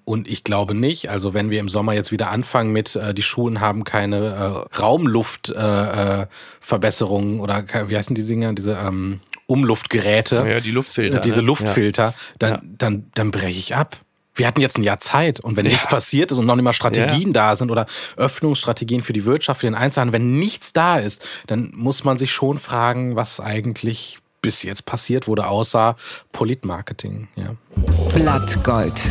Und 0.04 0.28
ich 0.28 0.44
glaube 0.44 0.76
nicht. 0.76 1.10
Also, 1.10 1.34
wenn 1.34 1.50
wir 1.50 1.58
im 1.58 1.68
Sommer 1.68 1.94
jetzt 1.94 2.12
wieder 2.12 2.30
anfangen 2.30 2.70
mit, 2.70 2.94
äh, 2.94 3.12
die 3.12 3.24
Schulen 3.24 3.60
haben 3.60 3.82
keine 3.82 4.18
äh, 4.18 4.52
Raumluftverbesserungen 4.78 7.34
äh, 7.34 7.38
äh 7.38 7.40
oder 7.40 7.64
wie 7.88 7.96
heißen 7.96 8.14
die 8.14 8.24
Dinger? 8.24 8.52
Diese 8.52 8.74
ähm, 8.74 9.18
Umluftgeräte. 9.48 10.46
Ja, 10.48 10.60
die 10.60 10.70
Luftfilter. 10.70 11.20
Diese 11.20 11.36
ne? 11.36 11.42
Luftfilter, 11.42 12.14
dann, 12.38 12.50
ja. 12.50 12.60
dann, 12.62 13.10
dann 13.14 13.30
breche 13.30 13.58
ich 13.58 13.74
ab. 13.74 13.96
Wir 14.34 14.46
hatten 14.46 14.60
jetzt 14.60 14.78
ein 14.78 14.84
Jahr 14.84 15.00
Zeit 15.00 15.40
und 15.40 15.56
wenn 15.56 15.64
ja. 15.64 15.72
nichts 15.72 15.88
passiert 15.88 16.30
ist 16.30 16.38
und 16.38 16.46
noch 16.46 16.54
nicht 16.54 16.64
mal 16.64 16.72
Strategien 16.72 17.28
ja. 17.28 17.32
da 17.32 17.56
sind 17.56 17.70
oder 17.70 17.86
Öffnungsstrategien 18.16 19.02
für 19.02 19.12
die 19.12 19.24
Wirtschaft, 19.24 19.60
für 19.60 19.66
den 19.66 19.74
Einzelhandel, 19.74 20.12
wenn 20.12 20.38
nichts 20.38 20.72
da 20.72 20.98
ist, 20.98 21.26
dann 21.46 21.72
muss 21.74 22.04
man 22.04 22.18
sich 22.18 22.30
schon 22.30 22.58
fragen, 22.58 23.16
was 23.16 23.40
eigentlich 23.40 24.18
bis 24.40 24.62
jetzt 24.62 24.84
passiert 24.84 25.26
wurde, 25.26 25.48
außer 25.48 25.96
Politmarketing. 26.30 27.28
Ja. 27.36 27.56
Blattgold. 28.14 29.02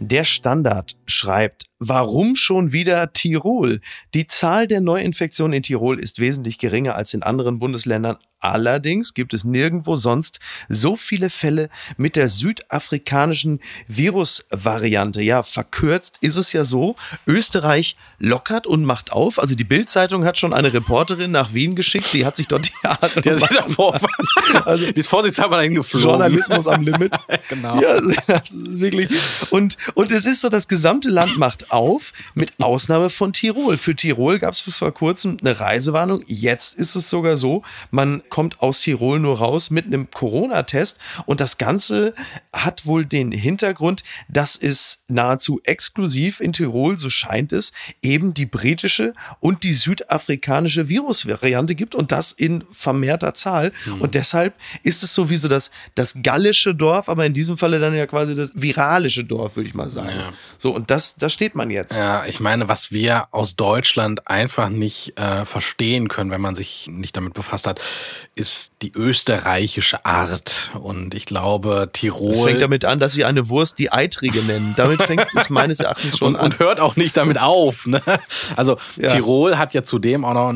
Der 0.00 0.24
Standard 0.24 0.96
schreibt, 1.06 1.64
warum 1.80 2.36
schon 2.36 2.72
wieder 2.72 3.12
Tirol? 3.12 3.80
Die 4.14 4.26
Zahl 4.26 4.66
der 4.68 4.80
Neuinfektionen 4.80 5.54
in 5.54 5.62
Tirol 5.62 5.98
ist 5.98 6.20
wesentlich 6.20 6.58
geringer 6.58 6.94
als 6.94 7.14
in 7.14 7.22
anderen 7.22 7.58
Bundesländern, 7.58 8.16
Allerdings 8.40 9.14
gibt 9.14 9.34
es 9.34 9.44
nirgendwo 9.44 9.96
sonst 9.96 10.38
so 10.68 10.96
viele 10.96 11.28
Fälle 11.28 11.68
mit 11.96 12.14
der 12.14 12.28
südafrikanischen 12.28 13.60
Virusvariante. 13.88 15.22
Ja, 15.22 15.42
verkürzt 15.42 16.18
ist 16.20 16.36
es 16.36 16.52
ja 16.52 16.64
so. 16.64 16.94
Österreich 17.26 17.96
lockert 18.18 18.66
und 18.68 18.84
macht 18.84 19.10
auf. 19.10 19.40
Also 19.40 19.56
die 19.56 19.64
Bildzeitung 19.64 20.24
hat 20.24 20.38
schon 20.38 20.52
eine 20.52 20.72
Reporterin 20.72 21.32
nach 21.32 21.52
Wien 21.52 21.74
geschickt. 21.74 22.14
Die 22.14 22.24
hat 22.24 22.36
sich 22.36 22.46
dort 22.46 22.68
die 22.68 22.86
Haare 22.86 23.20
die 23.20 23.30
hat 23.30 23.56
davor, 23.56 23.98
also 24.64 24.86
die 24.92 25.00
ist 25.00 25.08
vorsichtshalber 25.08 25.56
dahin 25.56 25.74
geflogen. 25.74 26.08
Journalismus 26.08 26.68
am 26.68 26.82
Limit. 26.82 27.16
genau. 27.48 27.80
Ja, 27.80 28.00
das 28.26 28.50
ist 28.50 28.80
wirklich. 28.80 29.08
Und, 29.50 29.76
und 29.94 30.12
es 30.12 30.26
ist 30.26 30.40
so, 30.40 30.48
das 30.48 30.68
gesamte 30.68 31.10
Land 31.10 31.38
macht 31.38 31.70
auf, 31.70 32.12
mit 32.34 32.60
Ausnahme 32.60 33.10
von 33.10 33.32
Tirol. 33.32 33.76
Für 33.76 33.94
Tirol 33.94 34.38
gab 34.38 34.54
es 34.54 34.62
bis 34.62 34.78
vor 34.78 34.92
kurzem 34.92 35.36
eine 35.40 35.58
Reisewarnung. 35.58 36.22
Jetzt 36.26 36.74
ist 36.74 36.94
es 36.94 37.10
sogar 37.10 37.36
so, 37.36 37.62
man 37.90 38.22
kommt 38.28 38.60
aus 38.60 38.80
Tirol 38.80 39.20
nur 39.20 39.38
raus 39.38 39.70
mit 39.70 39.86
einem 39.86 40.10
Corona-Test. 40.10 40.98
Und 41.26 41.40
das 41.40 41.58
Ganze 41.58 42.14
hat 42.52 42.86
wohl 42.86 43.04
den 43.04 43.32
Hintergrund, 43.32 44.02
dass 44.28 44.56
es 44.56 44.98
nahezu 45.08 45.60
exklusiv 45.64 46.40
in 46.40 46.52
Tirol, 46.52 46.98
so 46.98 47.10
scheint 47.10 47.52
es, 47.52 47.72
eben 48.02 48.34
die 48.34 48.46
britische 48.46 49.12
und 49.40 49.62
die 49.64 49.72
südafrikanische 49.74 50.88
Virusvariante 50.88 51.74
gibt 51.74 51.94
und 51.94 52.12
das 52.12 52.32
in 52.32 52.64
vermehrter 52.72 53.34
Zahl. 53.34 53.72
Mhm. 53.86 54.02
Und 54.02 54.14
deshalb 54.14 54.54
ist 54.82 55.02
es 55.02 55.14
sowieso 55.14 55.48
das, 55.48 55.70
das 55.94 56.16
gallische 56.22 56.74
Dorf, 56.74 57.08
aber 57.08 57.26
in 57.26 57.32
diesem 57.32 57.58
Falle 57.58 57.78
dann 57.78 57.94
ja 57.94 58.06
quasi 58.06 58.34
das 58.34 58.52
viralische 58.54 59.24
Dorf, 59.24 59.56
würde 59.56 59.68
ich 59.68 59.74
mal 59.74 59.77
sagen. 59.86 60.10
Ja. 60.10 60.32
So, 60.56 60.74
und 60.74 60.90
das, 60.90 61.14
da 61.16 61.28
steht 61.28 61.54
man 61.54 61.70
jetzt. 61.70 61.96
Ja, 61.96 62.24
ich 62.24 62.40
meine, 62.40 62.68
was 62.68 62.90
wir 62.90 63.26
aus 63.30 63.56
Deutschland 63.56 64.28
einfach 64.28 64.68
nicht 64.68 65.18
äh, 65.18 65.44
verstehen 65.44 66.08
können, 66.08 66.30
wenn 66.30 66.40
man 66.40 66.54
sich 66.54 66.88
nicht 66.90 67.16
damit 67.16 67.34
befasst 67.34 67.66
hat, 67.66 67.80
ist 68.34 68.72
die 68.82 68.92
österreichische 68.92 70.04
Art. 70.04 70.70
Und 70.74 71.14
ich 71.14 71.26
glaube, 71.26 71.90
Tirol. 71.92 72.34
Es 72.34 72.42
fängt 72.42 72.62
damit 72.62 72.84
an, 72.84 72.98
dass 72.98 73.12
sie 73.12 73.24
eine 73.24 73.48
Wurst 73.48 73.78
die 73.78 73.92
Eitrige 73.92 74.42
nennen. 74.42 74.74
Damit 74.76 75.02
fängt 75.02 75.26
es 75.34 75.48
meines 75.50 75.80
Erachtens 75.80 76.18
schon 76.18 76.34
und, 76.34 76.40
an. 76.40 76.46
Und 76.46 76.58
hört 76.58 76.80
auch 76.80 76.96
nicht 76.96 77.16
damit 77.16 77.40
auf. 77.40 77.86
Ne? 77.86 78.02
Also 78.56 78.76
ja. 78.96 79.08
Tirol 79.08 79.58
hat 79.58 79.74
ja 79.74 79.84
zudem 79.84 80.24
auch 80.24 80.34
noch, 80.34 80.52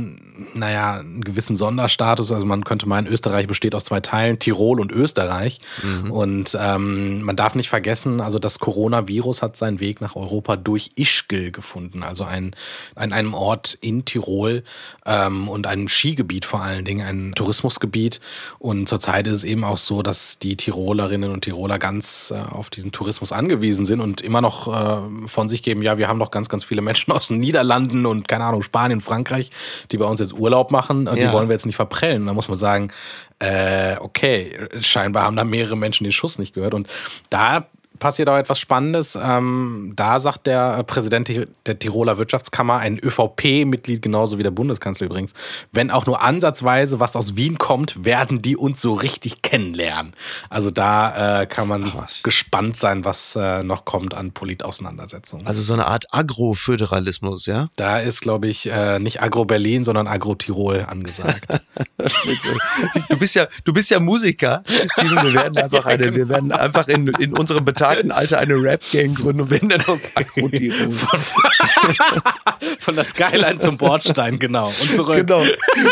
naja, 0.55 1.01
einen 1.01 1.23
gewissen 1.23 1.57
Sonderstatus. 1.57 2.33
Also 2.33 2.47
man 2.47 2.65
könnte 2.65 2.89
meinen, 2.89 3.07
Österreich 3.07 3.47
besteht 3.47 3.75
aus 3.75 3.85
zwei 3.85 4.01
Teilen, 4.01 4.39
Tirol 4.39 4.81
und 4.81 4.93
Österreich. 4.93 5.61
Mhm. 5.83 6.11
Und 6.11 6.59
ähm, 6.61 7.23
man 7.23 7.37
darf 7.37 7.55
nicht 7.55 7.69
vergessen, 7.69 8.21
also 8.21 8.39
das 8.39 8.59
Coronavirus 8.59 9.43
hat 9.43 9.57
seinen 9.57 9.81
Weg 9.81 10.01
nach 10.01 10.17
Europa 10.17 10.57
durch 10.57 10.93
Ischgl 10.97 11.51
gefunden, 11.51 12.03
also 12.03 12.25
ein, 12.25 12.55
an 12.95 13.13
einem 13.13 13.35
Ort 13.35 13.77
in 13.81 14.05
Tirol 14.05 14.65
ähm, 15.07 15.49
und 15.49 15.67
einem 15.67 15.89
Skigebiet 15.89 16.45
vor 16.45 16.63
allen 16.63 16.85
Dingen, 16.85 17.07
ein 17.07 17.33
Tourismusgebiet. 17.35 18.21
Und 18.59 18.89
zurzeit 18.89 19.27
ist 19.27 19.33
es 19.33 19.45
eben 19.45 19.65
auch 19.65 19.79
so, 19.79 20.03
dass 20.03 20.39
die 20.39 20.57
Tirolerinnen 20.57 21.31
und 21.31 21.43
Tiroler 21.43 21.79
ganz 21.79 22.33
äh, 22.35 22.39
auf 22.39 22.71
diesen 22.71 22.93
Tourismus 22.93 23.33
angewiesen 23.33 23.87
sind 23.87 24.01
und 24.01 24.21
immer 24.21 24.41
noch 24.41 24.69
äh, 24.69 25.29
von 25.29 25.49
sich 25.49 25.63
geben, 25.63 25.83
ja, 25.83 25.99
wir 25.99 26.09
haben 26.09 26.19
noch 26.19 26.31
ganz, 26.31 26.49
ganz 26.49 26.65
viele 26.65 26.83
Menschen 26.83 27.13
aus 27.13 27.29
den 27.29 27.39
Niederlanden 27.39 28.07
und 28.07 28.29
keine 28.29 28.45
Ahnung, 28.45 28.63
Spanien, 28.63 29.01
Frankreich, 29.01 29.51
die 29.91 29.99
bei 29.99 30.05
uns 30.05 30.21
jetzt 30.21 30.32
Urlaub 30.33 30.71
machen 30.71 31.09
und 31.09 31.17
ja. 31.17 31.27
die 31.27 31.33
wollen 31.33 31.49
wir 31.49 31.55
jetzt 31.55 31.67
nicht 31.67 31.77
verprellen. 31.77 32.23
Und 32.23 32.27
da 32.29 32.35
muss 32.35 32.49
man 32.49 32.59
sagen, 32.59 32.93
äh, 33.39 33.97
okay, 33.99 34.57
scheinbar 34.81 35.25
haben 35.25 35.37
da 35.37 35.45
mehrere 35.45 35.77
Menschen 35.77 36.05
den 36.05 36.12
Schuss 36.12 36.39
nicht 36.39 36.55
gehört. 36.55 36.75
Und 36.75 36.89
da 37.31 37.67
passiert 38.03 38.29
auch 38.29 38.37
etwas 38.37 38.59
Spannendes. 38.59 39.17
Ähm, 39.21 39.93
da 39.95 40.19
sagt 40.19 40.49
der 40.49 40.83
Präsident 40.83 41.31
der 41.67 41.79
Tiroler 41.79 42.19
Wirtschaftskammer, 42.19 42.79
ein 42.79 42.99
ÖVP-Mitglied, 42.99 44.03
genauso 44.03 44.39
wie 44.39 44.43
der 44.43 44.51
Bundeskanzler 44.51 45.07
übrigens, 45.07 45.35
wenn 45.71 45.93
auch 45.93 46.05
nur 46.05 46.21
ansatzweise 46.21 46.99
was 46.99 47.15
aus 47.15 47.37
Wien 47.37 47.59
kommt, 47.59 48.05
werden 48.05 48.43
die 48.43 48.57
uns 48.57 48.81
so 48.81 48.95
richtig 48.95 49.43
kennenlernen. 49.43 50.15
Also 50.51 50.73
da 50.73 51.43
äh, 51.43 51.47
kann 51.47 51.69
man 51.69 51.85
Krass. 51.85 52.25
gespannt 52.25 52.77
sein, 52.77 53.05
was 53.05 53.37
äh, 53.37 53.63
noch 53.63 53.85
kommt 53.85 54.15
an 54.15 54.33
Politauseinandersetzungen. 54.33 55.47
Also 55.47 55.63
so 55.63 55.73
eine 55.73 55.87
Art 55.87 56.07
Agroföderalismus, 56.11 57.47
ja? 57.47 57.69
Da 57.77 58.01
ist, 58.01 58.21
glaube 58.21 58.49
ich, 58.49 58.69
äh, 58.69 58.99
nicht 58.99 59.23
Agro-Berlin, 59.23 59.85
sondern 59.85 60.09
Agro-Tirol 60.09 60.87
angesagt. 60.89 61.47
du, 63.09 63.17
bist 63.17 63.37
ja, 63.37 63.47
du 63.63 63.73
bist 63.73 63.91
ja 63.91 64.01
Musiker. 64.01 64.65
Simon, 64.93 65.25
wir 65.25 65.35
werden 65.35 65.57
einfach, 65.63 65.87
eine, 65.87 66.13
wir 66.17 66.29
werden 66.29 66.51
einfach 66.51 66.89
in, 66.89 67.07
in 67.07 67.37
unserem 67.37 67.65
Beteiligung 67.65 67.92
Alter 68.11 68.39
eine 68.39 68.55
Rap-Gang 68.55 69.15
gründen 69.15 69.43
und 69.43 69.51
wir 69.51 69.63
nennen 69.63 69.85
uns 69.87 70.11
Akrotirung. 70.15 70.93
Von, 70.93 71.21
von, 72.79 72.95
der 72.95 73.05
Skyline 73.05 73.59
zum 73.59 73.77
Bordstein, 73.77 74.39
genau. 74.39 74.67
Und 74.67 74.95
zurück. 74.95 75.27
Genau. 75.27 75.45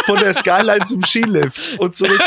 Von 0.06 0.18
der 0.18 0.34
Skyline 0.34 0.84
zum 0.84 1.02
Skilift 1.02 1.78
und 1.78 1.94
zurück. 1.96 2.20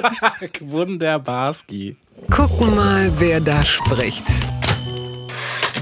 Wunderbarski. 0.60 1.96
Gucken 2.30 2.74
mal, 2.74 3.12
wer 3.18 3.40
da 3.40 3.62
spricht. 3.62 4.24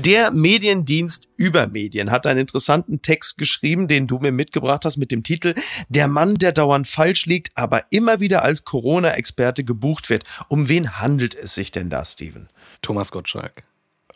Der 0.05 0.33
Mediendienst 0.33 1.29
über 1.37 1.69
Medien 1.69 2.11
hat 2.11 2.27
einen 2.27 2.41
interessanten 2.41 3.03
Text 3.03 3.39
geschrieben, 3.39 3.87
den 3.87 4.09
du 4.09 4.19
mir 4.19 4.33
mitgebracht 4.33 4.85
hast 4.85 4.97
mit 4.97 5.13
dem 5.13 5.23
Titel 5.23 5.55
Der 5.89 6.09
Mann, 6.09 6.35
der 6.35 6.51
dauernd 6.51 6.89
falsch 6.89 7.27
liegt, 7.27 7.57
aber 7.57 7.85
immer 7.91 8.19
wieder 8.19 8.43
als 8.43 8.65
Corona-Experte 8.65 9.63
gebucht 9.63 10.11
wird. 10.11 10.25
Um 10.49 10.69
wen 10.69 10.99
handelt 10.99 11.37
es 11.37 11.55
sich 11.55 11.71
denn 11.71 11.89
da, 11.89 12.05
Steven? 12.05 12.49
Thomas 12.83 13.11
Gottschalk. 13.11 13.63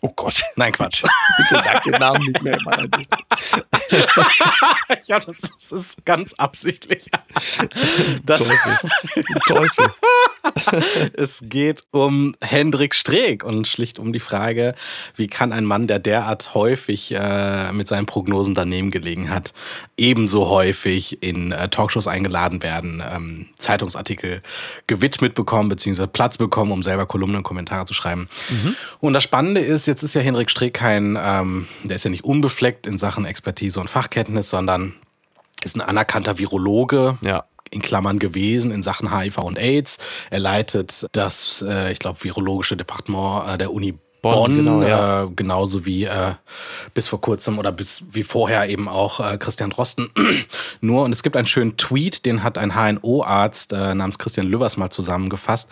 Oh 0.02 0.12
Gott. 0.14 0.42
Nein, 0.56 0.72
Quatsch. 0.72 1.02
Bitte 1.38 1.62
sag 1.62 1.82
den 1.82 1.94
Namen 1.94 2.22
nicht 2.26 2.42
mehr. 2.42 2.58
ja, 5.04 5.20
das, 5.20 5.38
das, 5.40 5.72
ist 5.72 6.04
ganz 6.04 6.34
absichtlich. 6.34 7.08
Das 8.24 8.40
Teufel. 8.40 8.78
Teufel. 9.46 9.94
es 11.14 11.40
geht 11.42 11.84
um 11.90 12.34
Hendrik 12.42 12.94
Streeck 12.94 13.44
und 13.44 13.66
schlicht 13.66 13.98
um 13.98 14.12
die 14.12 14.20
Frage, 14.20 14.74
wie 15.14 15.26
kann 15.26 15.52
ein 15.52 15.64
Mann, 15.64 15.86
der 15.86 15.98
derart 15.98 16.54
häufig 16.54 17.12
äh, 17.12 17.72
mit 17.72 17.88
seinen 17.88 18.06
Prognosen 18.06 18.54
daneben 18.54 18.90
gelegen 18.90 19.30
hat, 19.30 19.52
ebenso 19.96 20.48
häufig 20.48 21.22
in 21.22 21.52
äh, 21.52 21.68
Talkshows 21.68 22.06
eingeladen 22.06 22.62
werden, 22.62 23.02
ähm, 23.08 23.46
Zeitungsartikel 23.58 24.42
gewidmet 24.86 25.34
bekommen, 25.34 25.68
beziehungsweise 25.68 26.08
Platz 26.08 26.38
bekommen, 26.38 26.72
um 26.72 26.82
selber 26.82 27.06
Kolumnen 27.06 27.38
und 27.38 27.42
Kommentare 27.42 27.86
zu 27.86 27.94
schreiben. 27.94 28.28
Mhm. 28.48 28.76
Und 29.00 29.12
das 29.12 29.24
Spannende 29.24 29.60
ist, 29.60 29.86
jetzt 29.86 30.02
ist 30.02 30.14
ja 30.14 30.20
Hendrik 30.20 30.50
Streeck 30.50 30.74
kein, 30.74 31.18
ähm, 31.20 31.66
der 31.84 31.96
ist 31.96 32.04
ja 32.04 32.10
nicht 32.10 32.24
unbefleckt 32.24 32.86
in 32.86 32.98
Sachen 32.98 33.24
Expertise 33.24 33.80
und 33.80 33.88
Fachkenntnis, 33.88 34.50
sondern 34.50 34.94
ist 35.64 35.76
ein 35.76 35.80
anerkannter 35.80 36.38
Virologe. 36.38 37.18
Ja 37.22 37.44
in 37.70 37.82
Klammern 37.82 38.18
gewesen 38.18 38.70
in 38.70 38.82
Sachen 38.82 39.16
HIV 39.16 39.38
und 39.38 39.58
AIDS. 39.58 39.98
Er 40.30 40.40
leitet 40.40 41.06
das, 41.12 41.64
äh, 41.66 41.92
ich 41.92 41.98
glaube, 41.98 42.22
virologische 42.22 42.76
Departement 42.76 43.48
äh, 43.48 43.58
der 43.58 43.72
Uni 43.72 43.98
Bonn, 44.22 44.56
genau, 44.56 44.82
ja. 44.82 45.24
äh, 45.24 45.28
genauso 45.34 45.84
wie 45.86 46.04
äh, 46.04 46.34
bis 46.94 47.08
vor 47.08 47.20
kurzem 47.20 47.58
oder 47.58 47.72
bis 47.72 48.04
wie 48.10 48.24
vorher 48.24 48.68
eben 48.68 48.88
auch 48.88 49.20
äh, 49.20 49.38
Christian 49.38 49.70
Drosten. 49.70 50.08
Nur, 50.80 51.04
und 51.04 51.12
es 51.12 51.22
gibt 51.22 51.36
einen 51.36 51.46
schönen 51.46 51.76
Tweet, 51.76 52.24
den 52.24 52.42
hat 52.42 52.58
ein 52.58 52.74
HNO-Arzt 52.74 53.72
äh, 53.72 53.94
namens 53.94 54.18
Christian 54.18 54.46
Lübbers 54.46 54.76
mal 54.76 54.90
zusammengefasst. 54.90 55.68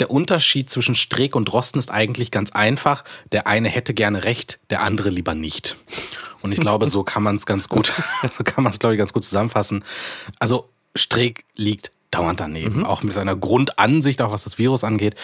Der 0.00 0.10
Unterschied 0.10 0.70
zwischen 0.70 0.94
Streeck 0.94 1.34
und 1.34 1.46
Drosten 1.46 1.78
ist 1.78 1.90
eigentlich 1.90 2.30
ganz 2.30 2.52
einfach. 2.52 3.04
Der 3.32 3.46
eine 3.46 3.68
hätte 3.68 3.94
gerne 3.94 4.24
recht, 4.24 4.58
der 4.70 4.82
andere 4.82 5.10
lieber 5.10 5.34
nicht. 5.34 5.76
Und 6.42 6.52
ich 6.52 6.60
glaube, 6.60 6.88
so 6.88 7.04
kann 7.04 7.22
man 7.22 7.36
es 7.36 7.46
ganz 7.46 7.68
gut, 7.68 7.94
so 8.30 8.44
kann 8.44 8.64
man 8.64 8.72
es, 8.72 8.78
glaube 8.78 8.94
ich, 8.94 8.98
ganz 8.98 9.12
gut 9.14 9.24
zusammenfassen. 9.24 9.82
Also 10.38 10.73
Streeck 10.96 11.44
liegt 11.56 11.90
dauernd 12.14 12.40
daneben. 12.40 12.80
Mhm. 12.80 12.86
Auch 12.86 13.02
mit 13.02 13.14
seiner 13.14 13.36
Grundansicht, 13.36 14.22
auch 14.22 14.32
was 14.32 14.44
das 14.44 14.58
Virus 14.58 14.84
angeht. 14.84 15.14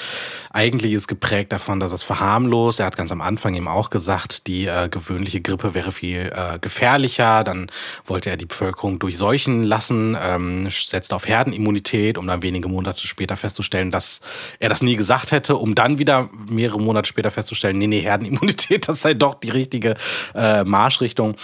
Eigentlich 0.51 0.93
ist 0.93 1.09
geprägt 1.09 1.53
davon, 1.53 1.81
dass 1.81 1.93
es 1.93 2.03
verharmlos. 2.03 2.79
Er 2.79 2.87
hat 2.87 2.97
ganz 2.97 3.13
am 3.13 3.21
Anfang 3.21 3.55
eben 3.55 3.69
auch 3.69 3.91
gesagt, 3.91 4.47
die 4.47 4.67
äh, 4.67 4.89
gewöhnliche 4.89 5.41
Grippe 5.41 5.75
wäre 5.75 5.93
viel 5.93 6.33
äh, 6.35 6.59
gefährlicher. 6.59 7.45
Dann 7.45 7.71
wollte 8.07 8.31
er 8.31 8.37
die 8.37 8.47
Bevölkerung 8.47 8.99
durchseuchen 8.99 9.63
lassen, 9.63 10.17
ähm, 10.21 10.69
setzt 10.71 11.13
auf 11.13 11.27
Herdenimmunität, 11.27 12.19
um 12.19 12.27
dann 12.27 12.43
wenige 12.43 12.69
Monate 12.69 13.07
später 13.07 13.37
festzustellen, 13.37 13.91
dass 13.91 14.21
er 14.59 14.69
das 14.69 14.83
nie 14.83 14.97
gesagt 14.97 15.33
hätte, 15.33 15.57
um 15.57 15.75
dann 15.75 15.99
wieder 15.99 16.29
mehrere 16.49 16.81
Monate 16.81 17.09
später 17.09 17.31
festzustellen, 17.31 17.79
nee, 17.79 17.87
nee, 17.87 18.01
Herdenimmunität, 18.01 18.89
das 18.89 19.03
sei 19.03 19.15
doch 19.15 19.35
die 19.35 19.51
richtige 19.51 19.97
äh, 20.35 20.65
Marschrichtung. 20.65 21.37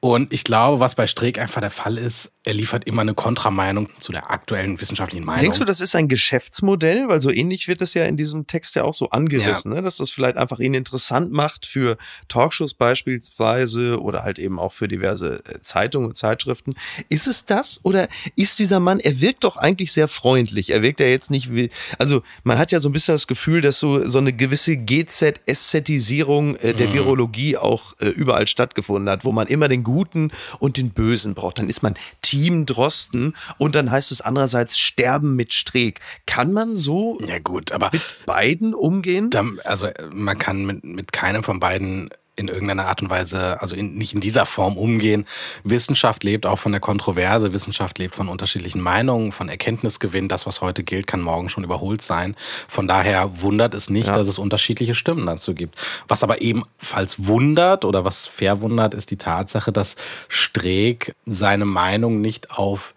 Und 0.00 0.32
ich 0.32 0.44
glaube, 0.44 0.80
was 0.80 0.94
bei 0.94 1.06
Streeck 1.06 1.38
einfach 1.38 1.60
der 1.60 1.70
Fall 1.70 1.96
ist, 1.96 2.32
er 2.44 2.54
liefert 2.54 2.84
immer 2.86 3.02
eine 3.02 3.14
Kontrameinung 3.14 3.88
zu 4.00 4.10
der 4.10 4.30
aktuellen 4.30 4.80
wissenschaftlichen 4.82 5.24
Meinung. 5.24 5.40
Denkst 5.40 5.58
du, 5.58 5.64
das 5.64 5.80
ist 5.80 5.96
ein 5.96 6.08
Geschäftsmodell? 6.08 7.08
Weil 7.08 7.22
so 7.22 7.30
ähnlich 7.30 7.68
wird 7.68 7.80
es 7.80 7.94
ja 7.94 8.04
in 8.04 8.16
diesem 8.16 8.46
Text 8.46 8.74
ja 8.74 8.84
auch 8.84 8.92
so 8.92 9.08
angerissen, 9.10 9.72
ja. 9.72 9.76
ne? 9.76 9.82
dass 9.82 9.96
das 9.96 10.10
vielleicht 10.10 10.36
einfach 10.36 10.58
ihn 10.58 10.74
interessant 10.74 11.32
macht 11.32 11.64
für 11.64 11.96
Talkshows 12.28 12.74
beispielsweise 12.74 14.00
oder 14.00 14.22
halt 14.22 14.38
eben 14.38 14.58
auch 14.58 14.72
für 14.72 14.88
diverse 14.88 15.42
äh, 15.46 15.62
Zeitungen 15.62 16.08
und 16.08 16.16
Zeitschriften. 16.16 16.74
Ist 17.08 17.26
es 17.26 17.44
das 17.46 17.80
oder 17.82 18.08
ist 18.36 18.58
dieser 18.58 18.80
Mann, 18.80 19.00
er 19.00 19.20
wirkt 19.20 19.44
doch 19.44 19.56
eigentlich 19.56 19.92
sehr 19.92 20.08
freundlich. 20.08 20.70
Er 20.70 20.82
wirkt 20.82 21.00
ja 21.00 21.06
jetzt 21.06 21.30
nicht 21.30 21.54
wie, 21.54 21.70
also 21.98 22.22
man 22.44 22.58
hat 22.58 22.72
ja 22.72 22.80
so 22.80 22.88
ein 22.88 22.92
bisschen 22.92 23.14
das 23.14 23.26
Gefühl, 23.26 23.60
dass 23.60 23.78
so, 23.78 24.06
so 24.08 24.18
eine 24.18 24.32
gewisse 24.32 24.76
GZ-Ästhetisierung 24.76 26.56
äh, 26.56 26.74
der 26.74 26.88
mhm. 26.88 26.94
Virologie 26.94 27.56
auch 27.56 27.94
äh, 28.00 28.08
überall 28.08 28.46
stattgefunden 28.46 29.08
hat, 29.08 29.24
wo 29.24 29.32
man 29.32 29.46
immer 29.46 29.68
den 29.68 29.84
Guten 29.84 30.30
und 30.58 30.76
den 30.76 30.90
Bösen 30.90 31.34
braucht. 31.34 31.58
Dann 31.58 31.68
ist 31.68 31.82
man 31.82 31.94
Team 32.20 32.66
Drosten 32.66 33.34
und 33.58 33.74
dann 33.74 33.90
heißt 33.90 34.12
es 34.12 34.20
andererseits 34.20 34.71
Sterben 34.78 35.36
mit 35.36 35.52
Streeck. 35.52 36.00
Kann 36.26 36.52
man 36.52 36.76
so 36.76 37.18
ja 37.24 37.38
gut, 37.38 37.72
aber 37.72 37.90
mit 37.92 38.02
beiden 38.26 38.74
umgehen? 38.74 39.30
Dann, 39.30 39.58
also 39.64 39.88
man 40.12 40.38
kann 40.38 40.64
mit, 40.64 40.84
mit 40.84 41.12
keinem 41.12 41.42
von 41.44 41.60
beiden 41.60 42.10
in 42.34 42.48
irgendeiner 42.48 42.86
Art 42.86 43.02
und 43.02 43.10
Weise, 43.10 43.60
also 43.60 43.74
in, 43.74 43.94
nicht 43.94 44.14
in 44.14 44.20
dieser 44.20 44.46
Form 44.46 44.76
umgehen. 44.78 45.26
Wissenschaft 45.64 46.24
lebt 46.24 46.46
auch 46.46 46.58
von 46.58 46.72
der 46.72 46.80
Kontroverse, 46.80 47.52
Wissenschaft 47.52 47.98
lebt 47.98 48.14
von 48.14 48.28
unterschiedlichen 48.28 48.80
Meinungen, 48.80 49.32
von 49.32 49.50
Erkenntnisgewinn. 49.50 50.28
Das, 50.28 50.46
was 50.46 50.62
heute 50.62 50.82
gilt, 50.82 51.06
kann 51.06 51.20
morgen 51.20 51.50
schon 51.50 51.62
überholt 51.62 52.00
sein. 52.00 52.34
Von 52.68 52.88
daher 52.88 53.42
wundert 53.42 53.74
es 53.74 53.90
nicht, 53.90 54.08
ja. 54.08 54.14
dass 54.14 54.28
es 54.28 54.38
unterschiedliche 54.38 54.94
Stimmen 54.94 55.26
dazu 55.26 55.54
gibt. 55.54 55.76
Was 56.08 56.22
aber 56.22 56.40
ebenfalls 56.40 57.26
wundert 57.26 57.84
oder 57.84 58.04
was 58.04 58.26
verwundert, 58.26 58.94
ist 58.94 59.10
die 59.10 59.18
Tatsache, 59.18 59.70
dass 59.70 59.96
Streeck 60.28 61.14
seine 61.26 61.66
Meinung 61.66 62.22
nicht 62.22 62.50
auf 62.50 62.94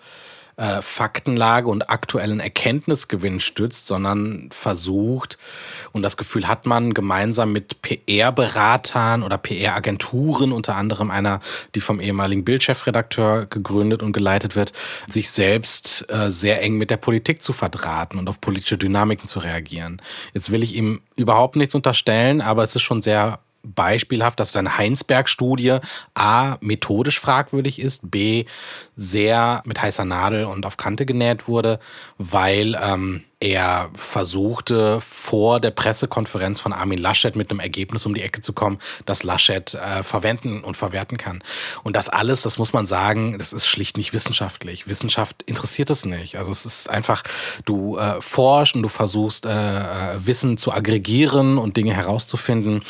äh, 0.58 0.82
Faktenlage 0.82 1.70
und 1.70 1.90
aktuellen 1.90 2.40
Erkenntnisgewinn 2.40 3.40
stützt, 3.40 3.88
sondern 3.88 4.50
versucht, 4.52 5.38
und 5.92 6.02
das 6.02 6.18
Gefühl 6.18 6.48
hat 6.48 6.66
man, 6.66 6.94
gemeinsam 6.94 7.52
mit 7.52 7.82
PR-Beratern 7.82 9.24
oder 9.24 9.38
PR-Agenturen, 9.38 10.52
unter 10.52 10.76
anderem 10.76 11.12
einer, 11.12 11.40
die 11.74 11.82
vom 11.82 12.00
ehemaligen 12.00 12.44
Bildchefredakteur 12.44 13.46
gegründet 13.46 14.04
und 14.04 14.14
geleitet 14.14 14.56
wird, 14.56 14.74
sich 15.08 15.30
selbst 15.30 16.06
äh, 16.10 16.32
sehr 16.32 16.62
eng 16.62 16.78
mit 16.78 16.90
der 16.90 16.98
Politik 16.98 17.42
zu 17.42 17.54
verdrahten 17.54 18.20
und 18.20 18.30
auf 18.30 18.42
politische 18.42 18.78
Dynamiken 18.78 19.28
zu 19.28 19.40
reagieren. 19.40 20.02
Jetzt 20.34 20.52
will 20.52 20.64
ich 20.64 20.76
ihm 20.76 21.02
überhaupt 21.16 21.56
nichts 21.56 21.76
unterstellen, 21.76 22.42
aber 22.42 22.64
es 22.64 22.76
ist 22.76 22.82
schon 22.82 23.02
sehr 23.02 23.40
beispielhaft, 23.66 24.40
dass 24.40 24.52
seine 24.52 24.78
Heinsberg-Studie 24.78 25.80
A 26.14 26.58
methodisch 26.62 27.20
fragwürdig 27.20 27.80
ist, 27.80 28.12
B 28.12 28.46
sehr 28.96 29.62
mit 29.66 29.82
heißer 29.82 30.06
Nadel 30.06 30.46
und 30.46 30.66
auf 30.66 30.78
Kante 30.78 31.06
genäht 31.06 31.48
wurde, 31.48 31.80
weil 32.18 32.78
ähm, 32.82 33.24
er 33.46 33.92
versuchte 33.94 35.00
vor 35.02 35.60
der 35.60 35.70
Pressekonferenz 35.70 36.60
von 36.60 36.74
Armin 36.74 36.98
Laschet 36.98 37.36
mit 37.36 37.52
einem 37.52 37.60
Ergebnis 37.60 38.06
um 38.08 38.16
die 38.16 38.24
Ecke 38.24 38.42
zu 38.42 38.54
kommen, 38.54 38.80
das 39.06 39.22
Laschet 39.22 39.76
äh, 39.76 40.02
verwenden 40.02 40.64
und 40.64 40.76
verwerten 40.76 41.18
kann. 41.18 41.44
Und 41.84 41.96
das 41.96 42.10
alles, 42.10 42.42
das 42.42 42.58
muss 42.58 42.74
man 42.74 42.88
sagen, 42.88 43.38
das 43.38 43.54
ist 43.54 43.68
schlicht 43.68 43.98
nicht 43.98 44.14
wissenschaftlich. 44.14 44.88
Wissenschaft 44.88 45.44
interessiert 45.44 45.92
es 45.92 46.06
nicht. 46.06 46.38
Also 46.38 46.52
es 46.52 46.66
ist 46.66 46.90
einfach, 46.90 47.24
du 47.66 48.00
äh, 48.00 48.20
forschst 48.20 48.76
und 48.76 48.82
du 48.82 48.90
versuchst 48.90 49.46
äh, 49.46 49.50
äh 49.50 50.26
Wissen 50.26 50.58
zu 50.58 50.72
aggregieren 50.72 51.60
und 51.60 51.78
Dinge 51.78 51.94
herauszufinden 51.94 52.84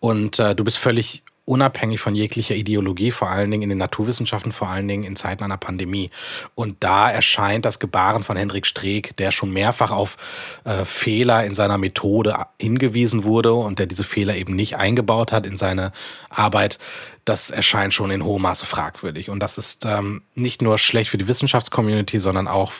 und 0.00 0.40
äh, 0.40 0.56
du 0.56 0.64
bist 0.64 0.78
völlig 0.78 1.22
unabhängig 1.50 2.00
von 2.00 2.14
jeglicher 2.14 2.54
Ideologie, 2.54 3.10
vor 3.10 3.28
allen 3.28 3.50
Dingen 3.50 3.64
in 3.64 3.68
den 3.70 3.78
Naturwissenschaften, 3.78 4.52
vor 4.52 4.68
allen 4.68 4.86
Dingen 4.86 5.02
in 5.02 5.16
Zeiten 5.16 5.42
einer 5.42 5.56
Pandemie. 5.56 6.10
Und 6.54 6.76
da 6.78 7.10
erscheint 7.10 7.64
das 7.64 7.80
Gebaren 7.80 8.22
von 8.22 8.36
Hendrik 8.36 8.66
Streeck, 8.66 9.16
der 9.16 9.32
schon 9.32 9.52
mehrfach 9.52 9.90
auf 9.90 10.16
äh, 10.64 10.84
Fehler 10.84 11.44
in 11.44 11.56
seiner 11.56 11.76
Methode 11.76 12.36
hingewiesen 12.60 13.24
wurde 13.24 13.52
und 13.52 13.80
der 13.80 13.86
diese 13.86 14.04
Fehler 14.04 14.36
eben 14.36 14.54
nicht 14.54 14.76
eingebaut 14.76 15.32
hat 15.32 15.44
in 15.44 15.56
seine 15.56 15.90
Arbeit, 16.28 16.78
das 17.24 17.50
erscheint 17.50 17.94
schon 17.94 18.12
in 18.12 18.24
hohem 18.24 18.42
Maße 18.42 18.64
fragwürdig. 18.64 19.28
Und 19.28 19.40
das 19.40 19.58
ist 19.58 19.84
ähm, 19.84 20.22
nicht 20.36 20.62
nur 20.62 20.78
schlecht 20.78 21.10
für 21.10 21.18
die 21.18 21.26
Wissenschaftscommunity, 21.26 22.20
sondern 22.20 22.46
auch, 22.46 22.72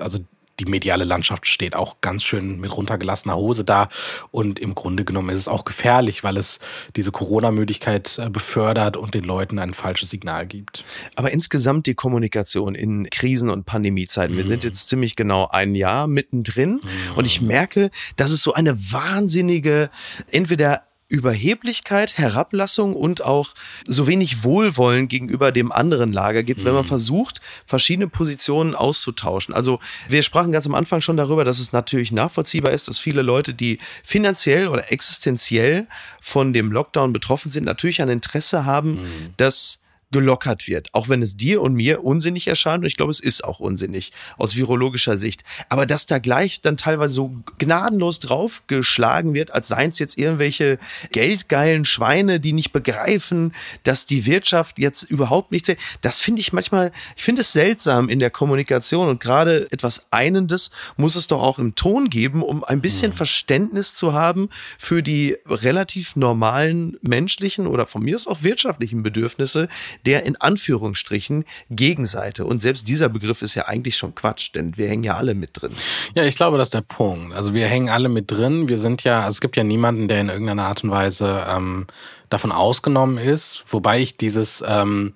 also 0.00 0.20
die 0.58 0.64
mediale 0.64 1.04
Landschaft 1.04 1.46
steht 1.46 1.74
auch 1.74 2.00
ganz 2.00 2.22
schön 2.22 2.60
mit 2.60 2.74
runtergelassener 2.76 3.36
Hose 3.36 3.64
da. 3.64 3.88
Und 4.30 4.58
im 4.58 4.74
Grunde 4.74 5.04
genommen 5.04 5.30
ist 5.30 5.40
es 5.40 5.48
auch 5.48 5.64
gefährlich, 5.64 6.24
weil 6.24 6.36
es 6.36 6.60
diese 6.96 7.12
Corona-Müdigkeit 7.12 8.18
äh, 8.18 8.30
befördert 8.30 8.96
und 8.96 9.14
den 9.14 9.24
Leuten 9.24 9.58
ein 9.58 9.74
falsches 9.74 10.10
Signal 10.10 10.46
gibt. 10.46 10.84
Aber 11.14 11.30
insgesamt 11.30 11.86
die 11.86 11.94
Kommunikation 11.94 12.74
in 12.74 13.08
Krisen- 13.10 13.50
und 13.50 13.66
Pandemiezeiten. 13.66 14.34
Mhm. 14.34 14.38
Wir 14.38 14.46
sind 14.46 14.64
jetzt 14.64 14.88
ziemlich 14.88 15.16
genau 15.16 15.48
ein 15.48 15.74
Jahr 15.74 16.06
mittendrin 16.06 16.80
mhm. 16.82 17.16
und 17.16 17.26
ich 17.26 17.40
merke, 17.40 17.90
dass 18.16 18.30
es 18.30 18.42
so 18.42 18.54
eine 18.54 18.92
wahnsinnige, 18.92 19.90
entweder 20.30 20.82
Überheblichkeit, 21.08 22.18
Herablassung 22.18 22.94
und 22.94 23.22
auch 23.22 23.54
so 23.86 24.06
wenig 24.06 24.42
Wohlwollen 24.42 25.06
gegenüber 25.06 25.52
dem 25.52 25.70
anderen 25.70 26.12
Lager 26.12 26.42
gibt, 26.42 26.60
mhm. 26.60 26.64
wenn 26.64 26.74
man 26.74 26.84
mhm. 26.84 26.88
versucht, 26.88 27.40
verschiedene 27.64 28.08
Positionen 28.08 28.74
auszutauschen. 28.74 29.54
Also 29.54 29.78
wir 30.08 30.22
sprachen 30.22 30.50
ganz 30.50 30.66
am 30.66 30.74
Anfang 30.74 31.00
schon 31.00 31.16
darüber, 31.16 31.44
dass 31.44 31.60
es 31.60 31.72
natürlich 31.72 32.10
nachvollziehbar 32.10 32.72
ist, 32.72 32.88
dass 32.88 32.98
viele 32.98 33.22
Leute, 33.22 33.54
die 33.54 33.78
finanziell 34.02 34.68
oder 34.68 34.90
existenziell 34.90 35.86
von 36.20 36.52
dem 36.52 36.72
Lockdown 36.72 37.12
betroffen 37.12 37.50
sind, 37.50 37.64
natürlich 37.64 38.02
ein 38.02 38.08
Interesse 38.08 38.64
haben, 38.64 39.02
mhm. 39.02 39.34
dass 39.36 39.78
gelockert 40.16 40.66
wird. 40.66 40.88
Auch 40.94 41.10
wenn 41.10 41.20
es 41.20 41.36
dir 41.36 41.60
und 41.60 41.74
mir 41.74 42.02
unsinnig 42.02 42.48
erscheint, 42.48 42.82
und 42.82 42.86
ich 42.86 42.96
glaube, 42.96 43.10
es 43.10 43.20
ist 43.20 43.44
auch 43.44 43.60
unsinnig 43.60 44.12
aus 44.38 44.56
virologischer 44.56 45.18
Sicht. 45.18 45.42
Aber 45.68 45.84
dass 45.84 46.06
da 46.06 46.18
gleich 46.18 46.62
dann 46.62 46.78
teilweise 46.78 47.12
so 47.12 47.36
gnadenlos 47.58 48.18
draufgeschlagen 48.20 49.34
wird, 49.34 49.52
als 49.52 49.68
seien 49.68 49.90
es 49.90 49.98
jetzt 49.98 50.16
irgendwelche 50.16 50.78
geldgeilen 51.12 51.84
Schweine, 51.84 52.40
die 52.40 52.54
nicht 52.54 52.72
begreifen, 52.72 53.52
dass 53.82 54.06
die 54.06 54.24
Wirtschaft 54.24 54.78
jetzt 54.78 55.02
überhaupt 55.02 55.52
nichts, 55.52 55.70
das 56.00 56.20
finde 56.22 56.40
ich 56.40 56.54
manchmal, 56.54 56.92
ich 57.14 57.22
finde 57.22 57.42
es 57.42 57.52
seltsam 57.52 58.08
in 58.08 58.18
der 58.18 58.30
Kommunikation 58.30 59.08
und 59.08 59.20
gerade 59.20 59.70
etwas 59.70 60.06
Einendes 60.10 60.70
muss 60.96 61.14
es 61.14 61.26
doch 61.26 61.42
auch 61.42 61.58
im 61.58 61.74
Ton 61.74 62.08
geben, 62.08 62.42
um 62.42 62.64
ein 62.64 62.80
bisschen 62.80 63.10
mhm. 63.10 63.16
Verständnis 63.16 63.94
zu 63.94 64.14
haben 64.14 64.48
für 64.78 65.02
die 65.02 65.36
relativ 65.46 66.16
normalen 66.16 66.96
menschlichen 67.02 67.66
oder 67.66 67.84
von 67.84 68.02
mir 68.02 68.16
aus 68.16 68.26
auch 68.26 68.42
wirtschaftlichen 68.42 69.02
Bedürfnisse, 69.02 69.68
der 70.06 70.24
in 70.24 70.36
Anführungsstrichen 70.36 71.44
Gegenseite. 71.70 72.44
Und 72.46 72.62
selbst 72.62 72.88
dieser 72.88 73.08
Begriff 73.08 73.42
ist 73.42 73.54
ja 73.54 73.66
eigentlich 73.66 73.96
schon 73.96 74.14
Quatsch, 74.14 74.50
denn 74.54 74.76
wir 74.76 74.88
hängen 74.88 75.04
ja 75.04 75.14
alle 75.14 75.34
mit 75.34 75.50
drin. 75.52 75.72
Ja, 76.14 76.24
ich 76.24 76.36
glaube, 76.36 76.58
das 76.58 76.68
ist 76.68 76.74
der 76.74 76.82
Punkt. 76.82 77.34
Also 77.34 77.52
wir 77.52 77.66
hängen 77.66 77.88
alle 77.88 78.08
mit 78.08 78.30
drin. 78.30 78.68
Wir 78.68 78.78
sind 78.78 79.04
ja, 79.04 79.20
also 79.20 79.36
es 79.36 79.40
gibt 79.40 79.56
ja 79.56 79.64
niemanden, 79.64 80.08
der 80.08 80.20
in 80.20 80.28
irgendeiner 80.28 80.66
Art 80.66 80.84
und 80.84 80.90
Weise 80.90 81.44
ähm, 81.48 81.86
davon 82.28 82.52
ausgenommen 82.52 83.18
ist. 83.18 83.64
Wobei 83.68 84.00
ich 84.00 84.16
dieses 84.16 84.62
ähm, 84.66 85.12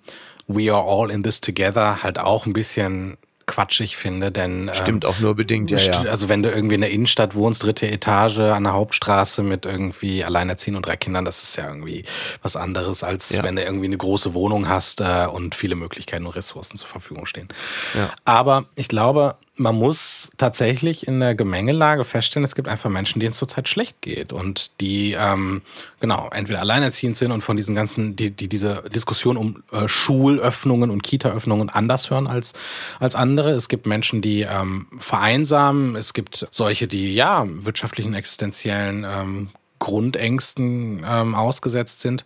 We 0.46 0.72
are 0.72 0.84
all 0.84 1.10
in 1.10 1.22
this 1.22 1.40
together 1.40 2.02
halt 2.02 2.18
auch 2.18 2.44
ein 2.44 2.52
bisschen 2.52 3.16
quatschig 3.50 3.96
finde, 3.96 4.30
denn 4.30 4.70
stimmt 4.72 5.04
ähm, 5.04 5.10
auch 5.10 5.18
nur 5.18 5.34
bedingt, 5.34 5.70
ja, 5.70 5.78
ja. 5.78 6.02
Also 6.02 6.28
wenn 6.28 6.42
du 6.42 6.50
irgendwie 6.50 6.76
in 6.76 6.80
der 6.80 6.90
Innenstadt 6.90 7.34
wohnst, 7.34 7.64
dritte 7.64 7.90
Etage 7.90 8.38
an 8.38 8.62
der 8.62 8.72
Hauptstraße 8.72 9.42
mit 9.42 9.66
irgendwie 9.66 10.24
Alleinerziehenden 10.24 10.78
und 10.78 10.86
drei 10.86 10.96
Kindern, 10.96 11.24
das 11.24 11.42
ist 11.42 11.56
ja 11.56 11.66
irgendwie 11.66 12.04
was 12.42 12.54
anderes, 12.54 13.02
als 13.02 13.30
ja. 13.30 13.42
wenn 13.42 13.56
du 13.56 13.62
irgendwie 13.62 13.86
eine 13.86 13.96
große 13.96 14.34
Wohnung 14.34 14.68
hast 14.68 15.00
äh, 15.00 15.26
und 15.26 15.56
viele 15.56 15.74
Möglichkeiten 15.74 16.26
und 16.26 16.36
Ressourcen 16.36 16.76
zur 16.76 16.88
Verfügung 16.88 17.26
stehen. 17.26 17.48
Ja. 17.94 18.10
Aber 18.24 18.66
ich 18.76 18.86
glaube, 18.86 19.36
man 19.60 19.76
muss 19.76 20.30
tatsächlich 20.38 21.06
in 21.06 21.20
der 21.20 21.34
Gemengelage 21.34 22.04
feststellen, 22.04 22.44
es 22.44 22.54
gibt 22.54 22.66
einfach 22.66 22.88
Menschen, 22.88 23.20
denen 23.20 23.32
es 23.32 23.36
zurzeit 23.36 23.68
schlecht 23.68 24.00
geht 24.00 24.32
und 24.32 24.80
die 24.80 25.14
ähm, 25.18 25.60
genau 26.00 26.30
entweder 26.32 26.60
alleinerziehend 26.60 27.14
sind 27.14 27.30
und 27.30 27.42
von 27.42 27.58
diesen 27.58 27.74
ganzen, 27.74 28.16
die, 28.16 28.30
die 28.30 28.48
diese 28.48 28.82
Diskussion 28.88 29.36
um 29.36 29.62
äh, 29.70 29.86
Schulöffnungen 29.86 30.88
und 30.88 31.02
Kitaöffnungen 31.02 31.68
anders 31.68 32.10
hören 32.10 32.26
als, 32.26 32.54
als 33.00 33.14
andere. 33.14 33.50
Es 33.50 33.68
gibt 33.68 33.86
Menschen, 33.86 34.22
die 34.22 34.42
ähm, 34.42 34.86
vereinsamen, 34.98 35.94
es 35.94 36.14
gibt 36.14 36.48
solche, 36.50 36.88
die 36.88 37.14
ja 37.14 37.44
wirtschaftlichen, 37.46 38.14
existenziellen 38.14 39.04
ähm, 39.06 39.50
Grundängsten 39.78 41.04
ähm, 41.06 41.34
ausgesetzt 41.34 42.00
sind. 42.00 42.24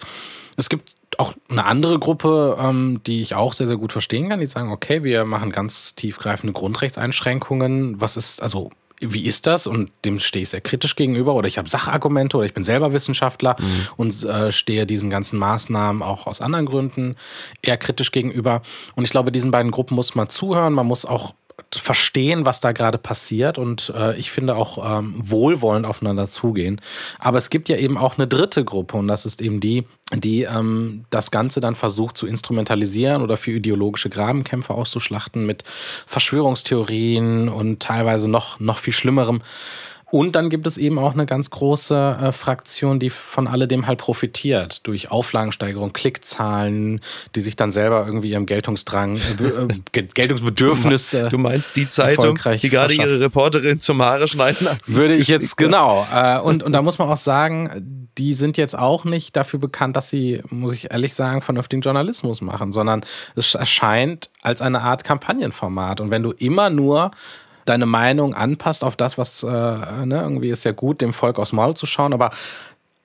Es 0.56 0.68
gibt 0.68 0.92
auch 1.18 1.34
eine 1.48 1.64
andere 1.64 1.98
Gruppe, 1.98 2.56
ähm, 2.60 3.00
die 3.06 3.20
ich 3.20 3.34
auch 3.34 3.52
sehr, 3.52 3.66
sehr 3.66 3.76
gut 3.76 3.92
verstehen 3.92 4.28
kann, 4.28 4.40
die 4.40 4.46
sagen, 4.46 4.72
okay, 4.72 5.04
wir 5.04 5.24
machen 5.24 5.50
ganz 5.52 5.94
tiefgreifende 5.94 6.52
Grundrechtseinschränkungen. 6.52 8.00
Was 8.00 8.16
ist, 8.16 8.42
also 8.42 8.70
wie 9.00 9.26
ist 9.26 9.46
das? 9.46 9.66
Und 9.66 9.90
dem 10.04 10.20
stehe 10.20 10.42
ich 10.42 10.50
sehr 10.50 10.60
kritisch 10.60 10.96
gegenüber. 10.96 11.34
Oder 11.34 11.48
ich 11.48 11.58
habe 11.58 11.68
Sachargumente 11.68 12.36
oder 12.36 12.46
ich 12.46 12.54
bin 12.54 12.64
selber 12.64 12.92
Wissenschaftler 12.92 13.56
mhm. 13.58 13.88
und 13.96 14.24
äh, 14.24 14.52
stehe 14.52 14.86
diesen 14.86 15.10
ganzen 15.10 15.38
Maßnahmen 15.38 16.02
auch 16.02 16.26
aus 16.26 16.40
anderen 16.40 16.66
Gründen 16.66 17.16
eher 17.62 17.76
kritisch 17.76 18.12
gegenüber. 18.12 18.62
Und 18.94 19.04
ich 19.04 19.10
glaube, 19.10 19.32
diesen 19.32 19.50
beiden 19.50 19.70
Gruppen 19.70 19.94
muss 19.94 20.14
man 20.14 20.28
zuhören. 20.28 20.72
Man 20.72 20.86
muss 20.86 21.04
auch 21.04 21.34
verstehen, 21.74 22.44
was 22.44 22.60
da 22.60 22.72
gerade 22.72 22.98
passiert 22.98 23.58
und 23.58 23.92
äh, 23.96 24.16
ich 24.16 24.30
finde 24.30 24.56
auch 24.56 24.98
ähm, 24.98 25.14
wohlwollend 25.16 25.86
aufeinander 25.86 26.26
zugehen. 26.28 26.80
Aber 27.18 27.38
es 27.38 27.50
gibt 27.50 27.68
ja 27.68 27.76
eben 27.76 27.98
auch 27.98 28.18
eine 28.18 28.26
dritte 28.26 28.64
Gruppe 28.64 28.96
und 28.96 29.08
das 29.08 29.26
ist 29.26 29.40
eben 29.40 29.60
die, 29.60 29.84
die 30.14 30.42
ähm, 30.42 31.04
das 31.10 31.30
Ganze 31.30 31.60
dann 31.60 31.74
versucht 31.74 32.16
zu 32.16 32.26
instrumentalisieren 32.26 33.22
oder 33.22 33.36
für 33.36 33.52
ideologische 33.52 34.10
Grabenkämpfe 34.10 34.74
auszuschlachten 34.74 35.46
mit 35.46 35.64
Verschwörungstheorien 36.06 37.48
und 37.48 37.80
teilweise 37.80 38.28
noch, 38.28 38.60
noch 38.60 38.78
viel 38.78 38.92
Schlimmerem. 38.92 39.42
Und 40.14 40.36
dann 40.36 40.48
gibt 40.48 40.64
es 40.68 40.78
eben 40.78 41.00
auch 41.00 41.14
eine 41.14 41.26
ganz 41.26 41.50
große 41.50 42.18
äh, 42.22 42.30
Fraktion, 42.30 43.00
die 43.00 43.10
von 43.10 43.48
alledem 43.48 43.88
halt 43.88 43.98
profitiert. 43.98 44.86
Durch 44.86 45.10
Auflagensteigerung, 45.10 45.92
Klickzahlen, 45.92 47.00
die 47.34 47.40
sich 47.40 47.56
dann 47.56 47.72
selber 47.72 48.06
irgendwie 48.06 48.30
ihrem 48.30 48.46
Geltungsdrang, 48.46 49.16
äh, 49.16 49.42
äh 49.42 50.02
Geltungsbedürfnis. 50.14 51.14
Äh, 51.14 51.30
du 51.30 51.38
meinst 51.38 51.74
die 51.74 51.88
Zeitung, 51.88 52.38
die 52.62 52.70
gerade 52.70 52.94
ihre 52.94 53.18
Reporterin 53.18 53.80
zum 53.80 54.00
Haare 54.02 54.28
schneiden 54.28 54.68
hat? 54.68 54.78
Würde 54.86 55.16
ich 55.16 55.26
jetzt, 55.26 55.56
genau. 55.56 56.06
Äh, 56.14 56.38
und, 56.38 56.62
und 56.62 56.70
da 56.70 56.80
muss 56.80 56.98
man 56.98 57.08
auch 57.08 57.16
sagen, 57.16 58.08
die 58.16 58.34
sind 58.34 58.56
jetzt 58.56 58.78
auch 58.78 59.04
nicht 59.04 59.34
dafür 59.34 59.58
bekannt, 59.58 59.96
dass 59.96 60.10
sie, 60.10 60.42
muss 60.48 60.72
ich 60.72 60.92
ehrlich 60.92 61.14
sagen, 61.14 61.42
vernünftigen 61.42 61.82
Journalismus 61.82 62.40
machen, 62.40 62.70
sondern 62.70 63.04
es 63.34 63.56
erscheint 63.56 64.30
als 64.42 64.62
eine 64.62 64.82
Art 64.82 65.02
Kampagnenformat. 65.02 66.00
Und 66.00 66.12
wenn 66.12 66.22
du 66.22 66.30
immer 66.30 66.70
nur 66.70 67.10
deine 67.64 67.86
Meinung 67.86 68.34
anpasst 68.34 68.84
auf 68.84 68.96
das, 68.96 69.18
was 69.18 69.42
äh, 69.42 69.46
ne, 69.48 70.20
irgendwie 70.20 70.50
ist 70.50 70.64
ja 70.64 70.72
gut, 70.72 71.00
dem 71.00 71.12
Volk 71.12 71.38
aufs 71.38 71.52
Maul 71.52 71.74
zu 71.74 71.86
schauen, 71.86 72.12
aber 72.12 72.30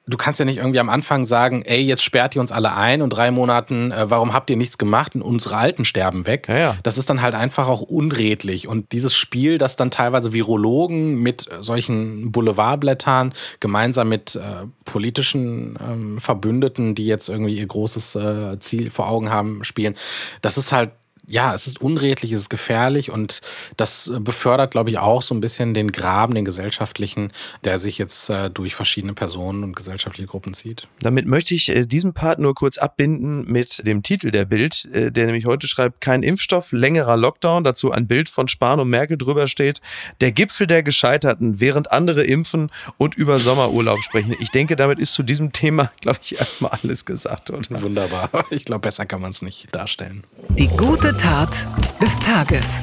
du 0.10 0.18
kannst 0.18 0.40
ja 0.40 0.46
nicht 0.46 0.58
irgendwie 0.58 0.80
am 0.80 0.90
Anfang 0.90 1.26
sagen, 1.26 1.62
ey, 1.64 1.82
jetzt 1.82 2.04
sperrt 2.04 2.36
ihr 2.36 2.42
uns 2.42 2.52
alle 2.52 2.76
ein 2.76 3.02
und 3.02 3.12
drei 3.12 3.32
Monaten, 3.32 3.92
äh, 3.92 4.10
warum 4.10 4.34
habt 4.34 4.50
ihr 4.50 4.58
nichts 4.58 4.78
gemacht 4.78 5.16
und 5.16 5.22
unsere 5.22 5.58
Alten 5.58 5.86
sterben 5.86 6.26
weg. 6.26 6.48
Ja, 6.50 6.58
ja. 6.58 6.78
Das 6.84 6.98
ist 6.98 7.10
dann 7.10 7.22
halt 7.22 7.36
einfach 7.36 7.68
auch 7.68 7.82
unredlich. 7.82 8.68
Und 8.68 8.92
dieses 8.92 9.16
Spiel, 9.16 9.58
das 9.58 9.76
dann 9.76 9.92
teilweise 9.92 10.34
Virologen 10.34 11.22
mit 11.22 11.46
solchen 11.62 12.32
Boulevardblättern 12.32 13.34
gemeinsam 13.60 14.10
mit 14.10 14.36
äh, 14.36 14.68
politischen 14.86 15.78
ähm, 15.82 16.18
Verbündeten, 16.20 16.96
die 16.96 17.06
jetzt 17.06 17.30
irgendwie 17.30 17.58
ihr 17.58 17.68
großes 17.68 18.16
äh, 18.16 18.60
Ziel 18.60 18.90
vor 18.92 19.10
Augen 19.10 19.30
haben, 19.30 19.64
spielen, 19.64 19.96
das 20.42 20.58
ist 20.58 20.72
halt 20.72 20.92
ja, 21.30 21.54
es 21.54 21.68
ist 21.68 21.82
unredlich, 21.82 22.32
es 22.32 22.42
ist 22.42 22.50
gefährlich 22.50 23.12
und 23.12 23.42
das 23.78 24.12
befördert, 24.20 24.72
glaube 24.72 24.90
ich, 24.90 24.98
auch 24.98 25.22
so 25.22 25.36
ein 25.36 25.42
bisschen 25.42 25.74
den 25.74 25.92
Graben, 25.92 26.34
den 26.34 26.44
gesellschaftlichen, 26.44 27.32
der 27.64 27.80
sich 27.80 27.98
jetzt 27.98 28.30
äh, 28.30 28.50
durch 28.50 28.76
verschiedene 28.76 29.14
Personen 29.14 29.64
und 29.64 29.76
gesellschaftliche 29.76 30.28
Gruppen 30.28 30.54
zieht. 30.54 30.88
Damit 31.02 31.28
möchte 31.28 31.54
ich 31.54 31.70
äh, 31.70 31.86
diesen 31.86 32.14
Part 32.14 32.40
nur 32.40 32.56
kurz 32.56 32.78
abbinden 32.80 33.46
mit 33.46 33.86
dem 33.86 34.02
Titel 34.02 34.32
der 34.32 34.46
Bild, 34.46 34.86
äh, 34.92 35.12
der 35.12 35.28
nämlich 35.28 35.46
heute 35.46 35.68
schreibt, 35.68 36.02
kein 36.02 36.24
Impfstoff, 36.24 36.72
längerer 36.72 37.16
Lockdown, 37.16 37.64
dazu 37.64 37.92
ein 37.92 38.08
Bild 38.08 38.28
von 38.28 38.48
Spahn 38.48 38.80
und 38.80 38.90
Merkel 38.90 39.18
drüber 39.18 39.48
steht, 39.48 39.82
der 40.22 40.32
Gipfel 40.32 40.66
der 40.66 40.82
Gescheiterten, 40.82 41.60
während 41.60 41.92
andere 41.92 42.24
impfen 42.24 42.72
und 42.98 43.16
über 43.16 43.38
Sommerurlaub 43.38 44.02
sprechen. 44.02 44.36
Ich 44.40 44.50
denke, 44.50 44.76
damit 44.76 44.98
ist 44.98 45.14
zu 45.14 45.22
diesem 45.22 45.52
Thema, 45.52 45.92
glaube 46.02 46.20
ich, 46.24 46.40
erstmal 46.40 46.72
alles 46.82 47.06
gesagt. 47.06 47.52
Oder? 47.52 47.82
Wunderbar. 47.82 48.30
Ich 48.50 48.66
glaube, 48.66 48.82
besser 48.82 49.06
kann 49.06 49.22
man 49.22 49.32
es 49.32 49.42
nicht 49.42 49.68
darstellen. 49.76 50.24
Die 50.58 50.68
gute 50.68 51.19
Tat 51.20 51.66
des 52.02 52.18
Tages. 52.18 52.82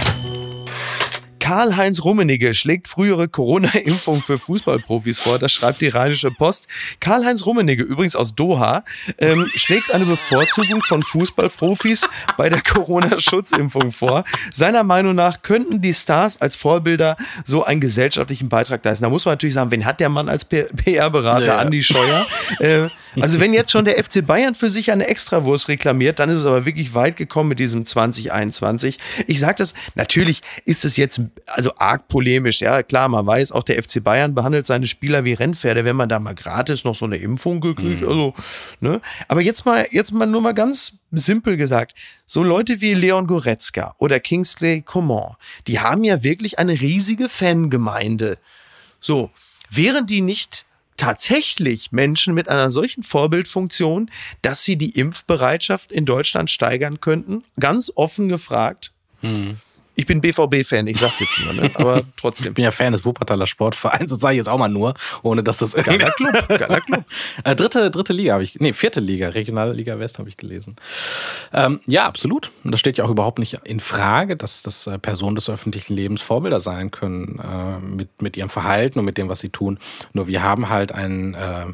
Karl-Heinz 1.39 2.05
Rummenigge 2.05 2.53
schlägt 2.53 2.87
frühere 2.87 3.29
Corona-Impfung 3.29 4.21
für 4.21 4.37
Fußballprofis 4.37 5.21
vor. 5.21 5.39
Das 5.39 5.53
schreibt 5.53 5.81
die 5.81 5.89
Rheinische 5.89 6.31
Post. 6.31 6.69
Karl-Heinz 7.01 7.47
Rummenigge, 7.47 7.83
übrigens 7.83 8.15
aus 8.15 8.35
Doha, 8.35 8.85
ähm, 9.19 9.49
schlägt 9.55 9.95
eine 9.95 10.05
Bevorzugung 10.05 10.83
von 10.83 11.03
Fußballprofis 11.03 12.09
bei 12.37 12.51
der 12.51 12.61
Corona-Schutzimpfung 12.61 13.93
vor. 13.93 14.25
Seiner 14.53 14.83
Meinung 14.83 15.15
nach 15.15 15.41
könnten 15.41 15.81
die 15.81 15.95
Stars 15.95 16.39
als 16.39 16.57
Vorbilder 16.57 17.17
so 17.45 17.65
einen 17.65 17.81
gesellschaftlichen 17.81 18.51
Beitrag 18.51 18.85
leisten. 18.85 19.05
Da 19.05 19.09
muss 19.09 19.25
man 19.25 19.33
natürlich 19.33 19.55
sagen, 19.55 19.71
wen 19.71 19.87
hat 19.87 20.01
der 20.01 20.11
Mann 20.11 20.29
als 20.29 20.45
PR-Berater? 20.45 21.47
Ja. 21.47 21.59
Andi 21.59 21.83
Scheuer. 21.83 22.27
Äh, 22.59 22.89
also 23.21 23.41
wenn 23.41 23.55
jetzt 23.55 23.71
schon 23.71 23.85
der 23.85 24.03
FC 24.03 24.27
Bayern 24.27 24.55
für 24.55 24.69
sich 24.69 24.93
eine 24.93 25.07
Extrawurst 25.07 25.69
reklamiert, 25.69 26.19
dann 26.19 26.31
ist 26.31 26.41
es 26.41 26.47
aber 26.47 26.65
wirklich 26.65 26.95
weit 26.95 27.17
gekommen 27.17 27.49
mit 27.49 27.59
diesem 27.59 27.87
2021. 27.87 28.99
Ich 29.27 29.41
sage 29.41 29.57
das, 29.59 29.75
natürlich 29.95 30.41
ist 30.65 30.85
es 30.85 30.97
jetzt 30.97 31.21
also 31.47 31.73
arg 31.79 32.09
polemisch. 32.09 32.61
Ja, 32.61 32.83
klar, 32.83 33.09
man 33.09 33.27
weiß, 33.27 33.53
auch 33.53 33.63
der 33.63 33.83
FC 33.83 34.03
Bayern 34.03 34.35
behandelt 34.35 34.67
seine 34.67 34.87
Spieler 34.87 35.25
wie 35.25 35.35
Rennpferde, 35.35 35.85
wenn 35.85 35.97
man 35.97 36.09
da 36.09 36.19
mal 36.19 36.35
gratis 36.35 36.85
noch 36.85 36.95
so 36.95 37.05
eine 37.05 37.17
Impfung 37.17 37.61
gekriegt. 37.61 38.03
Mhm. 38.03 38.09
Also, 38.09 38.35
ne? 38.81 39.01
Aber 39.29 39.41
jetzt 39.41 39.65
mal, 39.65 39.87
jetzt 39.91 40.13
mal 40.13 40.27
nur 40.27 40.41
mal 40.41 40.55
ganz 40.55 40.93
simpel 41.13 41.57
gesagt, 41.57 41.95
so 42.27 42.43
Leute 42.43 42.81
wie 42.81 42.95
Leon 42.95 43.27
Goretzka 43.27 43.95
oder 43.99 44.21
Kingsley 44.21 44.83
Coman, 44.83 45.37
die 45.67 45.81
haben 45.81 46.05
ja 46.05 46.23
wirklich 46.23 46.59
eine 46.59 46.81
riesige 46.81 47.29
Fangemeinde. 47.29 48.39
So, 49.01 49.31
wären 49.71 50.07
die 50.07 50.21
nicht 50.21 50.67
tatsächlich 50.97 51.93
Menschen 51.93 52.35
mit 52.35 52.49
einer 52.49 52.71
solchen 52.71 53.03
Vorbildfunktion, 53.03 54.11
dass 54.43 54.65
sie 54.65 54.77
die 54.77 54.99
Impfbereitschaft 54.99 55.93
in 55.93 56.07
Deutschland 56.07 56.51
steigern 56.51 57.01
könnten? 57.01 57.45
Ganz 57.59 57.93
offen 57.95 58.29
gefragt. 58.29 58.93
Hm. 59.21 59.59
Ich 59.99 60.05
bin 60.05 60.21
BVB-Fan, 60.21 60.87
ich 60.87 60.99
sag's 60.99 61.21
jetzt 61.21 61.41
nur, 61.41 61.55
ne? 61.55 61.71
aber 61.75 62.03
trotzdem. 62.19 62.49
Ich 62.49 62.55
bin 62.55 62.65
ja 62.65 62.71
Fan 62.71 62.93
des 62.93 63.05
Wuppertaler 63.07 63.47
Sportvereins, 63.47 64.11
das 64.11 64.21
sage 64.21 64.35
ich 64.35 64.39
jetzt 64.39 64.49
auch 64.49 64.59
mal 64.59 64.69
nur, 64.69 64.93
ohne 65.23 65.43
dass 65.43 65.59
das 65.59 65.75
irgendwie... 65.75 65.99
Geiler 65.99 66.13
Club, 66.13 66.49
geiler 66.49 66.81
Club. 66.83 67.05
äh, 67.45 67.57
dritte, 67.57 67.91
dritte 67.91 68.13
Liga 68.13 68.35
habe 68.35 68.45
ich, 68.45 68.61
nee, 68.61 68.75
vierte 68.75 69.01
Liga, 69.01 69.31
Regionale 69.31 69.73
Liga 69.73 69.99
West 69.99 70.19
habe 70.19 70.29
ich 70.29 70.37
gelesen. 70.37 70.77
Ähm, 71.53 71.81
ja, 71.87 72.05
absolut. 72.05 72.51
Und 72.63 72.73
das 72.73 72.81
steht 72.81 72.99
ja 72.99 73.05
auch 73.05 73.11
überhaupt 73.11 73.39
nicht 73.39 73.59
in 73.65 73.81
Frage, 73.81 74.37
dass, 74.37 74.63
dass 74.63 74.87
äh, 74.87 74.99
Personen 74.99 75.35
des 75.35 75.49
öffentlichen 75.49 75.95
Lebens 75.95 76.21
Vorbilder 76.21 76.61
sein 76.61 76.91
können 76.91 77.41
äh, 77.41 77.79
mit, 77.79 78.21
mit 78.21 78.37
ihrem 78.37 78.51
Verhalten 78.51 78.99
und 78.99 79.07
mit 79.07 79.17
dem, 79.17 79.31
was 79.31 79.41
sie 79.41 79.51
tun. 79.51 79.79
Nur 80.13 80.27
wir 80.27 80.43
haben 80.43 80.69
halt 80.69 80.93
einen 80.93 81.33
äh, 81.33 81.67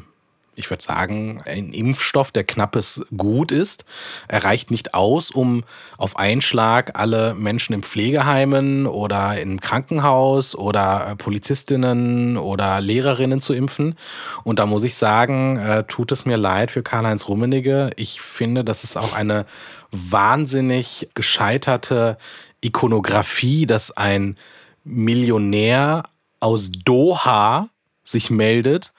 ich 0.55 0.69
würde 0.69 0.83
sagen, 0.83 1.41
ein 1.45 1.73
Impfstoff, 1.73 2.31
der 2.31 2.43
knappes 2.43 3.01
Gut 3.15 3.51
ist. 3.51 3.85
Er 4.27 4.43
reicht 4.43 4.71
nicht 4.71 4.93
aus, 4.93 5.31
um 5.31 5.63
auf 5.97 6.17
einen 6.17 6.41
Schlag 6.41 6.99
alle 6.99 7.33
Menschen 7.35 7.73
in 7.73 7.83
Pflegeheimen 7.83 8.85
oder 8.85 9.39
im 9.39 9.59
Krankenhaus 9.59 10.55
oder 10.55 11.09
äh, 11.09 11.15
Polizistinnen 11.15 12.37
oder 12.37 12.81
Lehrerinnen 12.81 13.41
zu 13.41 13.53
impfen. 13.53 13.95
Und 14.43 14.59
da 14.59 14.65
muss 14.65 14.83
ich 14.83 14.95
sagen, 14.95 15.57
äh, 15.57 15.83
tut 15.85 16.11
es 16.11 16.25
mir 16.25 16.37
leid 16.37 16.71
für 16.71 16.83
Karl-Heinz 16.83 17.27
Rummenigge. 17.27 17.91
Ich 17.95 18.21
finde, 18.21 18.63
das 18.63 18.83
ist 18.83 18.97
auch 18.97 19.13
eine 19.13 19.45
wahnsinnig 19.91 21.09
gescheiterte 21.13 22.17
Ikonografie, 22.61 23.65
dass 23.65 23.91
ein 23.91 24.35
Millionär 24.83 26.03
aus 26.39 26.71
Doha 26.71 27.69
sich 28.03 28.29
meldet 28.29 28.93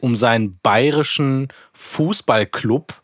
um 0.00 0.16
seinen 0.16 0.58
bayerischen 0.60 1.48
Fußballclub 1.72 3.02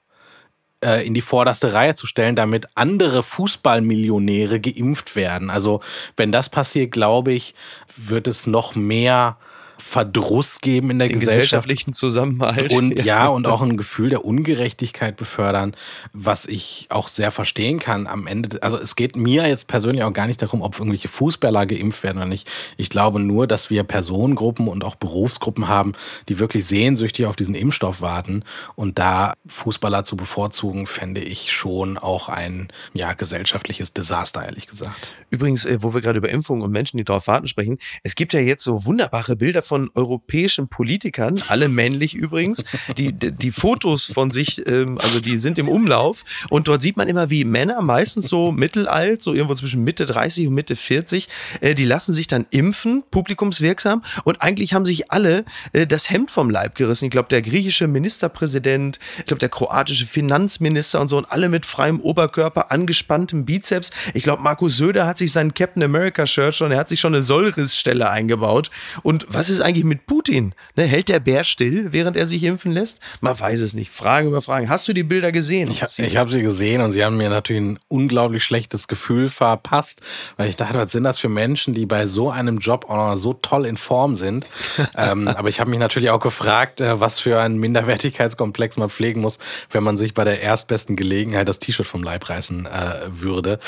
äh, 0.83 1.07
in 1.07 1.15
die 1.15 1.21
vorderste 1.21 1.73
Reihe 1.73 1.95
zu 1.95 2.07
stellen, 2.07 2.37
damit 2.37 2.67
andere 2.75 3.23
Fußballmillionäre 3.23 4.61
geimpft 4.61 5.17
werden. 5.17 5.51
Also 5.51 5.81
wenn 6.17 6.33
das 6.33 6.49
passiert, 6.49 6.93
glaube 6.93 7.33
ich, 7.33 7.55
wird 7.97 8.27
es 8.27 8.47
noch 8.47 8.75
mehr 8.75 9.39
Verdruss 9.83 10.61
geben 10.61 10.91
in 10.91 11.01
der 11.01 11.09
Den 11.09 11.15
Gesellschaft. 11.15 11.41
gesellschaftlichen 11.41 11.93
Zusammenhalt. 11.93 12.73
Und 12.73 12.99
ja. 13.01 13.05
ja, 13.05 13.27
und 13.27 13.47
auch 13.47 13.63
ein 13.63 13.77
Gefühl 13.77 14.11
der 14.11 14.25
Ungerechtigkeit 14.25 15.17
befördern, 15.17 15.75
was 16.13 16.47
ich 16.47 16.87
auch 16.89 17.09
sehr 17.09 17.33
verstehen 17.33 17.81
kann 17.81 18.07
am 18.07 18.29
Ende. 18.29 18.63
Also 18.63 18.79
es 18.79 18.95
geht 18.95 19.17
mir 19.17 19.49
jetzt 19.49 19.67
persönlich 19.67 20.05
auch 20.05 20.13
gar 20.13 20.29
nicht 20.29 20.41
darum, 20.41 20.63
ob 20.63 20.79
irgendwelche 20.79 21.09
Fußballer 21.09 21.67
geimpft 21.67 22.05
werden 22.05 22.19
oder 22.19 22.27
nicht. 22.27 22.49
Ich 22.77 22.91
glaube 22.91 23.19
nur, 23.19 23.49
dass 23.49 23.71
wir 23.71 23.83
Personengruppen 23.83 24.69
und 24.69 24.85
auch 24.85 24.95
Berufsgruppen 24.95 25.67
haben, 25.67 25.93
die 26.29 26.39
wirklich 26.39 26.65
sehnsüchtig 26.65 27.27
auf 27.27 27.35
diesen 27.35 27.57
Impfstoff 27.57 28.01
warten. 28.01 28.45
Und 28.77 29.01
da 29.01 29.35
Fußballer 29.47 30.05
zu 30.05 30.17
bevorzugen, 30.17 30.87
fände 30.87 31.21
ich 31.21 31.53
schon 31.53 31.99
auch 31.99 32.29
ein 32.29 32.69
ja, 32.95 33.15
gesellschaftliches 33.15 33.93
Desaster, 33.93 34.45
ehrlich 34.45 34.69
gesagt. 34.69 35.13
Übrigens, 35.29 35.67
äh, 35.67 35.83
wo 35.83 35.93
wir 35.93 36.01
gerade 36.01 36.19
über 36.19 36.31
Impfungen 36.31 36.63
und 36.63 36.71
Menschen, 36.71 36.99
die 36.99 37.05
darauf 37.05 37.27
warten, 37.27 37.49
sprechen, 37.49 37.79
es 38.05 38.15
gibt 38.15 38.33
ja 38.33 38.41
jetzt 38.41 38.63
so 38.63 38.85
wunderbare 38.85 39.35
Bilder 39.35 39.61
von 39.61 39.72
von 39.73 39.91
europäischen 39.95 40.69
Politikern, 40.69 41.43
alle 41.49 41.71
männlich 41.71 42.13
übrigens, 42.13 42.67
die, 42.99 43.11
die 43.11 43.53
Fotos 43.53 44.05
von 44.05 44.31
sich, 44.31 44.61
ähm, 44.67 44.99
also 45.01 45.19
die 45.19 45.39
sind 45.39 45.59
im 45.59 45.67
Umlauf 45.67 46.25
und 46.51 46.69
dort 46.69 46.83
sieht 46.83 46.99
man 46.99 47.09
immer, 47.09 47.31
wie 47.31 47.47
Männer, 47.47 47.81
meistens 47.81 48.29
so 48.29 48.53
mittelalt, 48.53 49.23
so 49.23 49.33
irgendwo 49.33 49.55
zwischen 49.55 49.83
Mitte 49.83 50.05
30 50.05 50.49
und 50.49 50.53
Mitte 50.53 50.77
40, 50.77 51.27
äh, 51.63 51.75
die 51.75 51.87
lassen 51.87 52.13
sich 52.13 52.27
dann 52.27 52.45
impfen, 52.51 53.03
publikumswirksam 53.11 54.03
und 54.25 54.43
eigentlich 54.43 54.75
haben 54.75 54.85
sich 54.85 55.11
alle 55.11 55.47
äh, 55.73 55.87
das 55.87 56.11
Hemd 56.11 56.31
vom 56.31 56.51
Leib 56.51 56.75
gerissen. 56.75 57.07
Ich 57.07 57.11
glaube, 57.11 57.31
der 57.31 57.41
griechische 57.41 57.89
Ministerpräsident, 57.89 58.99
ich 59.21 59.25
glaube, 59.25 59.39
der 59.39 59.49
kroatische 59.49 60.05
Finanzminister 60.05 61.01
und 61.01 61.09
so 61.09 61.17
und 61.17 61.33
alle 61.33 61.49
mit 61.49 61.65
freiem 61.65 61.99
Oberkörper, 61.99 62.71
angespanntem 62.71 63.47
Bizeps. 63.47 63.91
Ich 64.13 64.23
glaube, 64.23 64.43
Markus 64.43 64.77
Söder 64.77 65.07
hat 65.07 65.17
sich 65.17 65.33
seinen 65.33 65.55
Captain 65.55 65.83
America 65.83 66.27
Shirt 66.27 66.55
schon, 66.55 66.73
er 66.73 66.79
hat 66.79 66.91
sich 66.91 67.01
schon 67.01 67.15
eine 67.15 67.23
Sollrissstelle 67.23 68.11
eingebaut. 68.11 68.71
Und 69.03 69.25
was 69.31 69.49
ist 69.49 69.62
eigentlich 69.63 69.85
mit 69.85 70.07
Putin? 70.07 70.55
Ne, 70.77 70.85
hält 70.85 71.09
der 71.09 71.21
Bär 71.21 71.45
still, 71.45 71.93
während 71.93 72.17
er 72.17 72.27
sich 72.27 72.43
impfen 72.45 72.73
lässt? 72.73 73.01
Man 73.21 73.39
weiß 73.39 73.61
es 73.61 73.75
nicht. 73.75 73.91
Fragen 73.91 74.29
über 74.29 74.43
Fragen. 74.43 74.69
Hast 74.69 74.87
du 74.89 74.93
die 74.93 75.03
Bilder 75.03 75.33
gesehen? 75.33 75.71
Ich, 75.71 75.83
ich 75.99 76.17
habe 76.17 76.31
sie 76.31 76.43
gesehen 76.43 76.83
und 76.83 76.93
sie 76.93 77.05
haben 77.05 77.17
mir 77.17 77.31
natürlich 77.31 77.63
ein 77.63 77.79
unglaublich 77.89 78.45
schlechtes 78.45 78.89
Gefühl 78.89 79.29
verpasst, 79.29 80.01
weil 80.37 80.49
ich 80.49 80.57
dachte, 80.57 80.79
was 80.79 80.93
sind 80.93 81.05
das 81.05 81.19
für 81.19 81.29
Menschen, 81.29 81.75
die 81.75 81.87
bei 81.87 82.07
so 82.07 82.31
einem 82.31 82.59
Job 82.59 82.87
auch 82.89 82.97
noch 82.97 83.17
so 83.17 83.33
toll 83.35 83.67
in 83.67 83.77
Form 83.77 84.17
sind? 84.17 84.47
ähm, 84.97 85.29
aber 85.29 85.49
ich 85.49 85.61
habe 85.61 85.71
mich 85.71 85.79
natürlich 85.79 86.11
auch 86.11 86.21
gefragt, 86.21 86.81
äh, 86.81 87.01
was 87.01 87.19
für 87.19 87.41
einen 87.41 87.59
Minderwertigkeitskomplex 87.59 88.77
man 88.77 88.89
pflegen 88.89 89.21
muss, 89.21 89.39
wenn 89.71 89.83
man 89.83 89.97
sich 89.97 90.15
bei 90.15 90.25
der 90.25 90.41
erstbesten 90.41 90.97
Gelegenheit 90.97 91.49
das 91.49 91.59
T-Shirt 91.59 91.87
vom 91.87 92.03
Leib 92.03 92.29
reißen 92.29 92.67
äh, 92.67 92.95
würde. 93.09 93.59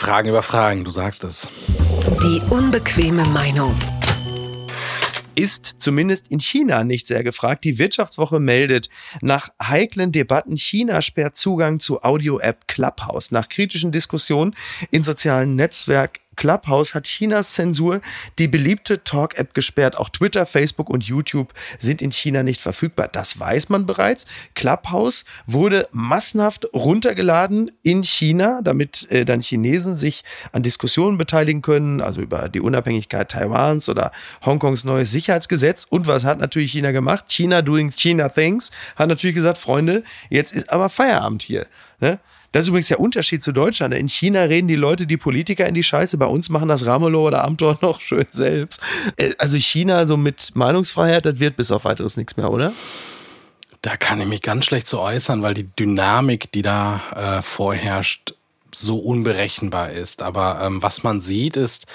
Fragen 0.00 0.30
über 0.30 0.42
Fragen, 0.42 0.84
du 0.84 0.90
sagst 0.90 1.24
es. 1.24 1.48
Die 2.22 2.40
unbequeme 2.48 3.22
Meinung 3.28 3.76
ist 5.34 5.76
zumindest 5.78 6.28
in 6.28 6.40
China 6.40 6.84
nicht 6.84 7.06
sehr 7.06 7.22
gefragt. 7.22 7.64
Die 7.64 7.78
Wirtschaftswoche 7.78 8.40
meldet, 8.40 8.88
nach 9.20 9.50
heiklen 9.62 10.12
Debatten 10.12 10.56
China 10.56 11.02
sperrt 11.02 11.36
Zugang 11.36 11.80
zu 11.80 12.02
Audio-App 12.02 12.66
Clubhouse. 12.68 13.30
Nach 13.30 13.48
kritischen 13.48 13.92
Diskussionen 13.92 14.54
in 14.90 15.04
sozialen 15.04 15.56
Netzwerken 15.56 16.20
Clubhouse 16.40 16.94
hat 16.94 17.04
Chinas 17.04 17.52
Zensur 17.52 18.00
die 18.38 18.48
beliebte 18.48 19.04
Talk-App 19.04 19.52
gesperrt. 19.52 19.98
Auch 19.98 20.08
Twitter, 20.08 20.46
Facebook 20.46 20.88
und 20.88 21.04
YouTube 21.04 21.52
sind 21.78 22.00
in 22.00 22.12
China 22.12 22.42
nicht 22.42 22.62
verfügbar. 22.62 23.08
Das 23.08 23.38
weiß 23.38 23.68
man 23.68 23.84
bereits. 23.84 24.24
Clubhouse 24.54 25.26
wurde 25.46 25.86
massenhaft 25.92 26.66
runtergeladen 26.72 27.70
in 27.82 28.02
China, 28.02 28.60
damit 28.64 29.06
äh, 29.10 29.26
dann 29.26 29.42
Chinesen 29.42 29.98
sich 29.98 30.22
an 30.52 30.62
Diskussionen 30.62 31.18
beteiligen 31.18 31.60
können, 31.60 32.00
also 32.00 32.22
über 32.22 32.48
die 32.48 32.60
Unabhängigkeit 32.60 33.30
Taiwans 33.30 33.90
oder 33.90 34.10
Hongkongs 34.42 34.84
neues 34.84 35.10
Sicherheitsgesetz. 35.10 35.86
Und 35.90 36.06
was 36.06 36.24
hat 36.24 36.38
natürlich 36.38 36.72
China 36.72 36.90
gemacht? 36.92 37.26
China 37.28 37.60
doing 37.60 37.90
China 37.90 38.30
things. 38.30 38.70
Hat 38.96 39.08
natürlich 39.08 39.36
gesagt, 39.36 39.58
Freunde, 39.58 40.04
jetzt 40.30 40.54
ist 40.54 40.72
aber 40.72 40.88
Feierabend 40.88 41.42
hier. 41.42 41.66
Ne? 42.00 42.18
Das 42.52 42.62
ist 42.62 42.68
übrigens 42.68 42.88
der 42.88 43.00
Unterschied 43.00 43.42
zu 43.42 43.52
Deutschland. 43.52 43.94
In 43.94 44.08
China 44.08 44.42
reden 44.42 44.66
die 44.66 44.76
Leute, 44.76 45.06
die 45.06 45.16
Politiker 45.16 45.66
in 45.66 45.74
die 45.74 45.82
Scheiße. 45.82 46.18
Bei 46.18 46.26
uns 46.26 46.48
machen 46.48 46.68
das 46.68 46.84
Ramelow 46.84 47.28
oder 47.28 47.44
Amtor 47.44 47.78
noch 47.82 48.00
schön 48.00 48.26
selbst. 48.30 48.80
Äh, 49.16 49.32
also 49.38 49.56
China 49.56 50.06
so 50.06 50.16
mit 50.16 50.52
Meinungsfreiheit, 50.54 51.26
das 51.26 51.38
wird 51.38 51.56
bis 51.56 51.70
auf 51.70 51.84
weiteres 51.84 52.16
nichts 52.16 52.36
mehr, 52.36 52.50
oder? 52.50 52.72
Da 53.82 53.96
kann 53.96 54.20
ich 54.20 54.26
mich 54.26 54.42
ganz 54.42 54.66
schlecht 54.66 54.88
zu 54.88 55.00
äußern, 55.00 55.42
weil 55.42 55.54
die 55.54 55.68
Dynamik, 55.78 56.52
die 56.52 56.62
da 56.62 57.38
äh, 57.38 57.42
vorherrscht, 57.42 58.34
so 58.72 58.98
unberechenbar 58.98 59.90
ist. 59.90 60.22
Aber 60.22 60.60
ähm, 60.62 60.82
was 60.82 61.02
man 61.02 61.20
sieht, 61.20 61.56
ist, 61.56 61.86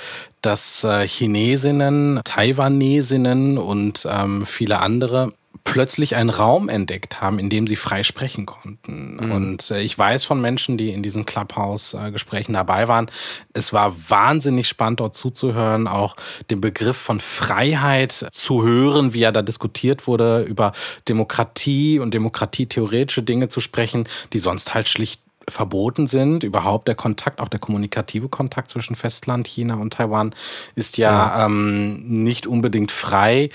dass 0.42 0.84
äh, 0.84 1.08
Chinesinnen, 1.08 2.22
Taiwanesinnen 2.24 3.58
und 3.58 4.08
ähm, 4.10 4.46
viele 4.46 4.80
andere 4.80 5.32
plötzlich 5.66 6.16
einen 6.16 6.30
Raum 6.30 6.70
entdeckt 6.70 7.20
haben, 7.20 7.40
in 7.40 7.50
dem 7.50 7.68
sie 7.68 7.76
frei 7.76 8.04
sprechen 8.04 8.46
konnten. 8.46 9.18
Mhm. 9.20 9.32
Und 9.32 9.72
äh, 9.72 9.82
ich 9.82 9.98
weiß 9.98 10.24
von 10.24 10.40
Menschen, 10.40 10.78
die 10.78 10.92
in 10.92 11.04
diesen 11.04 11.26
Clubhouse-Gesprächen 11.26 12.54
dabei 12.54 12.88
waren, 12.88 13.12
es 13.52 13.74
war 13.74 13.94
wahnsinnig 14.10 14.70
spannend, 14.70 15.02
dort 15.02 15.16
zuzuhören, 15.16 15.88
auch 15.88 16.16
den 16.50 16.62
Begriff 16.62 16.96
von 16.96 17.20
Freiheit 17.20 18.28
zu 18.32 18.64
hören, 18.64 19.14
wie 19.14 19.24
er 19.24 19.32
da 19.32 19.42
diskutiert 19.42 20.08
wurde, 20.08 20.44
über 20.44 20.72
Demokratie 21.10 22.00
und 22.00 22.14
demokratietheoretische 22.14 23.24
Dinge 23.24 23.50
zu 23.50 23.60
sprechen, 23.60 24.08
die 24.34 24.40
sonst 24.40 24.76
halt 24.76 24.88
schlicht 24.88 25.25
verboten 25.48 26.08
sind. 26.08 26.44
Überhaupt 26.44 26.88
der 26.88 26.96
Kontakt, 26.96 27.40
auch 27.40 27.50
der 27.50 27.60
kommunikative 27.60 28.30
Kontakt 28.30 28.70
zwischen 28.70 28.96
Festland, 28.96 29.48
China 29.48 29.76
und 29.76 29.94
Taiwan 29.94 30.34
ist 30.76 30.98
ja, 30.98 31.12
ja. 31.12 31.46
Ähm, 31.46 32.24
nicht 32.24 32.48
unbedingt 32.48 32.92
frei. 32.92 33.50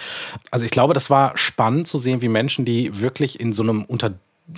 Also 0.51 0.65
ich 0.65 0.71
glaube, 0.71 0.95
das 0.95 1.11
war 1.11 1.37
spannend 1.37 1.87
zu 1.87 1.99
sehen, 1.99 2.23
wie 2.23 2.29
Menschen, 2.29 2.65
die 2.65 3.01
wirklich 3.01 3.41
in 3.41 3.53
so 3.53 3.63
einem 3.63 3.83
unter 3.83 4.13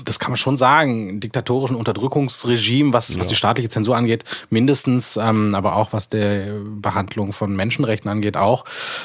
das 0.05 0.19
kann 0.19 0.31
man 0.31 0.39
schon 0.39 0.57
sagen, 0.57 1.21
diktatorischen 1.21 1.77
Unterdrückungsregime, 1.77 2.93
was, 2.93 3.13
ja. 3.13 3.21
was 3.21 3.27
die 3.27 3.35
staatliche 3.35 3.69
Zensur 3.69 3.97
angeht, 3.97 4.25
mindestens, 4.51 5.17
ähm, 5.17 5.55
aber 5.55 5.77
auch 5.77 5.93
was 5.93 6.09
der 6.09 6.55
Behandlung 6.65 7.33
von 7.33 7.55
Menschenrechten 7.55 8.11
angeht, 8.11 8.37
auch 8.37 8.65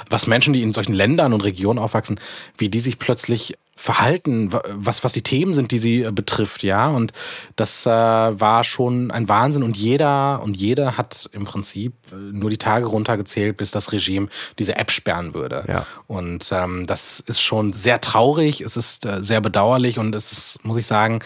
was 0.10 0.28
Menschen, 0.28 0.54
die 0.54 0.62
in 0.62 0.74
solchen 0.74 0.94
Ländern 0.94 1.34
und 1.34 1.44
Regionen 1.44 1.80
aufwachsen, 1.80 2.20
wie 2.58 2.70
die 2.70 2.80
sich 2.80 3.00
plötzlich 3.00 3.56
verhalten, 3.78 4.50
was, 4.52 5.04
was 5.04 5.14
die 5.14 5.22
Themen 5.22 5.54
sind, 5.54 5.72
die 5.72 5.78
sie 5.78 6.02
äh, 6.02 6.12
betrifft, 6.12 6.64
ja. 6.64 6.88
Und 6.90 7.14
das 7.56 7.86
äh, 7.86 7.90
war 7.90 8.64
schon 8.64 9.12
ein 9.12 9.30
Wahnsinn. 9.30 9.64
Und 9.64 9.78
jeder 9.78 10.42
und 10.42 10.58
jeder 10.58 10.98
hat 10.98 11.30
im 11.32 11.46
Prinzip 11.46 11.94
äh, 12.12 12.16
nur 12.16 12.50
die 12.50 12.58
Tage 12.58 12.88
runtergezählt, 12.88 13.56
bis 13.56 13.72
das 13.72 13.92
Regime 13.92 14.28
diese 14.58 14.76
App 14.76 14.92
sperren 14.92 15.34
würde. 15.34 15.64
Ja. 15.68 15.86
Und 16.08 16.52
ähm, 16.52 16.88
das 16.88 17.20
ist 17.20 17.40
schon 17.40 17.72
sehr 17.72 18.02
traurig, 18.02 18.62
es 18.62 18.76
ist 18.76 19.06
äh, 19.06 19.24
sehr 19.24 19.42
bedauerlich 19.42 20.00
und 20.00 20.16
es 20.16 20.32
ist, 20.32 20.66
muss 20.66 20.78
ich 20.78 20.88
sagen, 20.88 21.20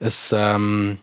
es 0.00 0.34
ähm, 0.36 0.98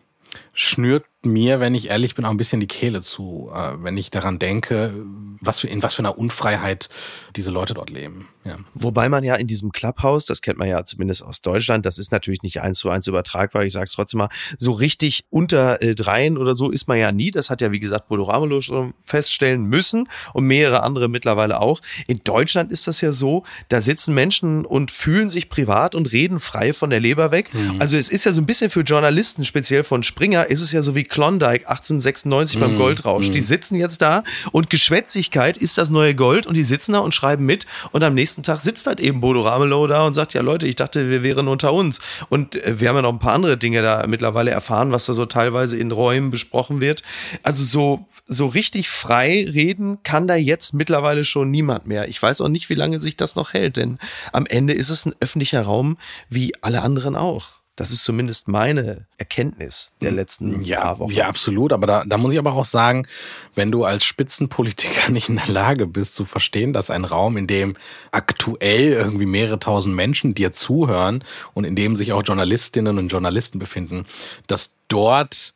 schnürt 0.54 1.06
mir, 1.24 1.60
wenn 1.60 1.76
ich 1.76 1.90
ehrlich 1.90 2.16
bin, 2.16 2.26
auch 2.26 2.30
ein 2.30 2.38
bisschen 2.38 2.62
die 2.62 2.68
Kehle 2.68 3.02
zu, 3.02 3.52
äh, 3.54 3.74
wenn 3.84 3.98
ich 3.98 4.10
daran 4.10 4.40
denke, 4.40 4.94
was 5.42 5.60
für, 5.60 5.68
in 5.68 5.84
was 5.84 5.94
für 5.94 6.00
einer 6.00 6.18
Unfreiheit 6.18 6.90
diese 7.36 7.52
Leute 7.52 7.74
dort 7.74 7.90
leben. 7.90 8.28
Ja. 8.46 8.58
Wobei 8.74 9.10
man 9.10 9.26
ja 9.26 9.36
in 9.36 9.48
diesem 9.48 9.74
Clubhouse, 9.74 10.26
das 10.26 10.42
kennt 10.42 10.58
man 10.58 10.70
ja 10.70 10.86
zumindest 10.86 11.24
aus 11.24 11.42
Deutschland, 11.42 11.86
das 11.86 11.98
ist 11.98 12.12
natürlich 12.12 12.42
nicht 12.42 12.62
eins 12.62 12.80
zu 12.80 12.90
eins 12.90 13.08
übertragbar, 13.08 13.66
ich 13.66 13.74
sage 13.74 13.84
es 13.84 13.92
trotzdem 13.92 14.20
mal, 14.20 14.30
so 14.58 14.72
richtig 14.72 15.26
unter 15.30 15.82
äh, 15.82 15.94
dreien 15.94 16.38
oder 16.38 16.56
so 16.56 16.72
ist 16.72 16.88
man 16.88 16.98
ja 16.98 17.12
nie. 17.12 17.32
Das 17.32 17.50
hat 17.50 17.60
ja, 17.60 17.72
wie 17.72 17.82
gesagt, 17.82 18.08
Bodo 18.08 18.24
Ramelow 18.24 18.62
schon 18.62 18.94
feststellen 19.04 19.64
müssen 19.64 20.08
und 20.34 20.46
mehrere 20.46 20.84
andere 20.84 21.10
mittlerweile 21.10 21.60
auch. 21.60 21.82
In 22.08 22.22
Deutschland 22.24 22.72
ist 22.72 22.88
das 22.88 23.02
ja 23.02 23.12
so, 23.12 23.44
da 23.68 23.82
sitzen 23.82 24.14
Menschen 24.14 24.66
und 24.66 24.90
fühlen 24.90 25.30
sich 25.30 25.50
privat 25.50 25.96
und 25.96 26.12
reden 26.12 26.40
frei 26.40 26.72
von 26.72 26.90
der 26.90 27.02
Leber 27.02 27.32
weg. 27.32 27.54
Mhm. 27.54 27.76
Also 27.80 27.98
es 27.98 28.10
ist 28.10 28.24
ja 28.24 28.32
so 28.32 28.42
ein 28.42 28.46
bisschen 28.46 28.70
für 28.70 28.82
Journalisten, 28.82 29.44
speziell 29.44 29.84
von 29.84 30.02
Springer, 30.02 30.46
ist 30.48 30.62
es 30.62 30.72
ja 30.72 30.82
so 30.82 30.96
wie 30.96 31.04
Klondike 31.10 31.68
1896 31.68 32.58
mm, 32.58 32.62
beim 32.62 32.78
Goldrausch. 32.78 33.30
Mm. 33.30 33.34
Die 33.34 33.42
sitzen 33.42 33.76
jetzt 33.76 34.02
da 34.02 34.24
und 34.52 34.70
Geschwätzigkeit 34.70 35.58
ist 35.58 35.78
das 35.78 35.90
neue 35.90 36.16
Gold 36.16 36.46
und 36.46 36.56
die 36.56 36.64
sitzen 36.64 36.94
da 36.94 37.00
und 37.00 37.14
schreiben 37.14 37.46
mit 37.46 37.66
und 37.92 38.04
am 38.04 38.14
nächsten 38.14 38.44
Tag 38.44 38.62
sitzt 38.62 38.88
halt 38.88 39.00
eben 39.00 39.22
Bodo 39.22 39.42
Ramelow 39.42 39.88
da 39.88 40.06
und 40.06 40.14
sagt, 40.14 40.34
ja 40.34 40.42
Leute, 40.42 40.68
ich 40.68 40.76
dachte, 40.76 41.10
wir 41.10 41.24
wären 41.24 41.48
unter 41.48 41.74
uns. 41.74 42.00
Und 42.30 42.56
äh, 42.56 42.80
wir 42.80 42.90
haben 42.90 42.96
ja 42.96 43.02
noch 43.02 43.14
ein 43.14 43.20
paar 43.20 43.34
andere 43.34 43.58
Dinge 43.58 43.82
da 43.82 44.06
mittlerweile 44.08 44.52
erfahren, 44.52 44.92
was 44.92 45.06
da 45.06 45.14
so 45.14 45.26
teilweise 45.26 45.78
in 45.78 45.92
Räumen 45.92 46.32
besprochen 46.32 46.82
wird. 46.82 47.04
Also 47.44 47.64
so, 47.64 48.06
so 48.28 48.48
richtig 48.48 48.90
frei 48.90 49.46
reden 49.52 50.00
kann 50.04 50.28
da 50.28 50.36
jetzt 50.36 50.74
mittlerweile 50.74 51.24
schon 51.24 51.52
niemand 51.52 51.88
mehr. 51.88 52.08
Ich 52.08 52.22
weiß 52.22 52.42
auch 52.42 52.50
nicht, 52.50 52.70
wie 52.70 52.76
lange 52.76 53.00
sich 53.00 53.18
das 53.18 53.36
noch 53.36 53.54
hält, 53.54 53.78
denn 53.78 53.98
am 54.32 54.46
Ende 54.46 54.74
ist 54.74 54.90
es 54.90 55.06
ein 55.06 55.16
öffentlicher 55.20 55.62
Raum 55.62 55.98
wie 56.30 56.54
alle 56.62 56.82
anderen 56.82 57.16
auch. 57.16 57.59
Das 57.80 57.92
ist 57.92 58.04
zumindest 58.04 58.50
meine 58.50 59.08
Erkenntnis 59.18 59.92
der 60.02 60.12
letzten 60.12 60.62
ja, 60.64 60.82
paar 60.82 61.00
Wochen. 61.00 61.14
Ja, 61.14 61.28
absolut. 61.28 61.72
Aber 61.72 61.88
da, 61.88 62.04
da 62.06 62.18
muss 62.18 62.34
ich 62.34 62.40
aber 62.40 62.52
auch 62.52 62.66
sagen, 62.66 63.08
wenn 63.56 63.72
du 63.72 63.86
als 63.86 64.04
Spitzenpolitiker 64.04 65.12
nicht 65.12 65.30
in 65.30 65.38
der 65.38 65.48
Lage 65.48 65.88
bist 65.88 66.14
zu 66.14 66.26
verstehen, 66.26 66.74
dass 66.74 66.90
ein 66.90 67.06
Raum, 67.06 67.38
in 67.38 67.48
dem 67.48 67.78
aktuell 68.12 68.92
irgendwie 68.92 69.26
mehrere 69.26 69.60
tausend 69.60 69.96
Menschen 69.96 70.36
dir 70.36 70.52
zuhören 70.52 71.24
und 71.54 71.64
in 71.64 71.78
dem 71.78 71.96
sich 71.96 72.12
auch 72.12 72.22
Journalistinnen 72.22 72.98
und 72.98 73.08
Journalisten 73.08 73.60
befinden, 73.60 74.06
dass 74.48 74.76
dort 74.90 75.54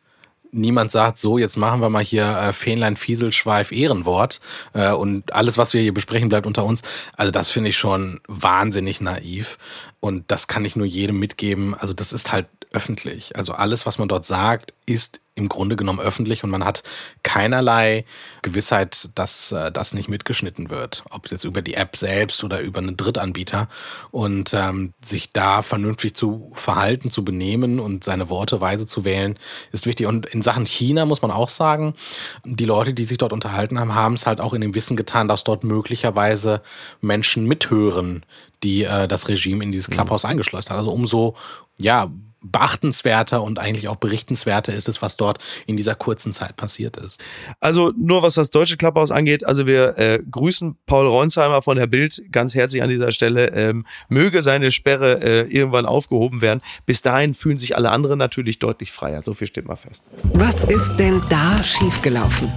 niemand 0.54 0.92
sagt, 0.92 1.18
so, 1.18 1.38
jetzt 1.38 1.58
machen 1.58 1.82
wir 1.82 1.90
mal 1.90 2.04
hier 2.04 2.26
äh, 2.26 2.54
Fähnlein, 2.54 2.96
Fieselschweif, 2.96 3.72
Ehrenwort 3.72 4.40
äh, 4.74 4.92
und 4.92 5.34
alles, 5.34 5.58
was 5.58 5.74
wir 5.74 5.82
hier 5.82 5.94
besprechen, 5.94 6.30
bleibt 6.30 6.48
unter 6.48 6.64
uns. 6.64 6.82
Also 7.18 7.32
das 7.32 7.50
finde 7.50 7.70
ich 7.70 7.78
schon 7.78 8.22
wahnsinnig 8.28 9.02
naiv 9.02 9.58
und 10.00 10.32
das 10.32 10.48
kann 10.48 10.64
ich 10.66 10.76
nur 10.76 10.86
jedem 10.86 11.20
mitgeben. 11.20 11.74
Also 11.76 11.94
das 11.94 12.14
ist 12.14 12.32
halt 12.32 12.48
öffentlich. 12.72 13.36
Also 13.36 13.54
alles, 13.54 13.86
was 13.86 13.98
man 13.98 14.08
dort 14.08 14.26
sagt, 14.26 14.74
ist 14.86 15.20
im 15.36 15.50
Grunde 15.50 15.76
genommen 15.76 16.00
öffentlich 16.00 16.44
und 16.44 16.52
man 16.52 16.64
hat 16.64 16.84
keinerlei 17.24 18.06
Gewissheit, 18.44 19.10
dass 19.16 19.52
äh, 19.52 19.72
das 19.72 19.94
nicht 19.96 20.08
mitgeschnitten 20.08 20.70
wird. 20.70 21.04
Ob 21.10 21.32
jetzt 21.32 21.44
über 21.44 21.64
die 21.64 21.74
App 21.74 21.96
selbst 21.96 22.44
oder 22.44 22.60
über 22.60 22.80
einen 22.80 22.98
Drittanbieter. 22.98 23.68
Und 24.12 24.54
ähm, 24.54 24.94
sich 25.04 25.34
da 25.34 25.64
vernünftig 25.64 26.14
zu 26.14 26.52
verhalten, 26.54 27.10
zu 27.10 27.26
benehmen 27.26 27.80
und 27.80 28.04
seine 28.04 28.30
Worte 28.30 28.62
weise 28.62 28.86
zu 28.86 29.06
wählen, 29.06 29.40
ist 29.72 29.88
wichtig. 29.88 30.06
Und 30.06 30.28
in 30.28 30.44
Sachen 30.44 30.66
China 30.66 31.06
muss 31.06 31.24
man 31.24 31.32
auch 31.32 31.50
sagen, 31.50 31.96
die 32.46 32.66
Leute, 32.66 32.94
die 32.94 33.06
sich 33.06 33.18
dort 33.18 33.34
unterhalten 33.34 33.80
haben, 33.80 33.96
haben 33.96 34.14
es 34.14 34.28
halt 34.28 34.40
auch 34.40 34.54
in 34.54 34.62
dem 34.62 34.76
Wissen 34.76 34.96
getan, 34.96 35.28
dass 35.28 35.44
dort 35.44 35.64
möglicherweise 35.64 36.62
Menschen 37.02 37.48
mithören, 37.48 38.24
die 38.62 38.84
äh, 38.84 39.08
das 39.08 39.28
Regime 39.28 39.64
in 39.64 39.72
dieses 39.72 39.90
mhm. 39.90 39.94
Clubhouse 39.94 40.26
eingeschleust 40.26 40.70
hat. 40.70 40.78
Also 40.78 40.92
umso 40.92 41.36
ja, 41.80 42.12
beachtenswerter 42.44 43.42
und 43.42 43.60
eigentlich 43.60 43.88
auch 43.88 43.96
berichtenswerter 43.96 44.74
ist 44.74 44.90
es, 44.90 45.02
was 45.02 45.18
dort 45.18 45.40
in 45.66 45.78
dieser 45.78 45.96
kurzen 45.96 46.34
Zeit 46.34 46.56
passiert 46.56 46.98
ist. 46.98 47.22
Also 47.60 47.94
nur 47.98 48.22
was 48.22 48.36
das 48.36 48.50
deutsche 48.50 48.78
Clubhaus 48.78 49.12
angeht, 49.12 49.46
also 49.46 49.66
wir 49.68 49.98
äh, 49.98 50.20
grüßen 50.30 50.78
Paul 50.86 51.08
Reunsheimer 51.08 51.62
von 51.62 51.78
der 51.78 51.88
Bild 51.88 52.22
ganz 52.32 52.56
herzlich 52.56 52.84
an 52.84 52.90
dieser 52.90 53.12
Stelle. 53.12 53.54
Ähm, 53.54 53.86
möge 54.10 54.42
seine 54.42 54.72
Sperre 54.72 55.22
äh, 55.22 55.42
irgendwann 55.54 55.86
aufgehoben 55.86 56.42
werden. 56.42 56.62
Bis 56.86 57.02
dahin 57.02 57.34
fühlen 57.34 57.58
sich 57.58 57.76
alle 57.76 57.92
anderen 57.92 58.20
natürlich 58.20 58.60
deutlich 58.60 58.92
freier. 58.92 59.22
So 59.24 59.34
viel 59.34 59.48
steht 59.48 59.66
mal 59.66 59.76
fest. 59.76 60.04
Was 60.34 60.64
ist 60.64 60.96
denn 60.98 61.22
da 61.30 61.62
schiefgelaufen? 61.64 62.52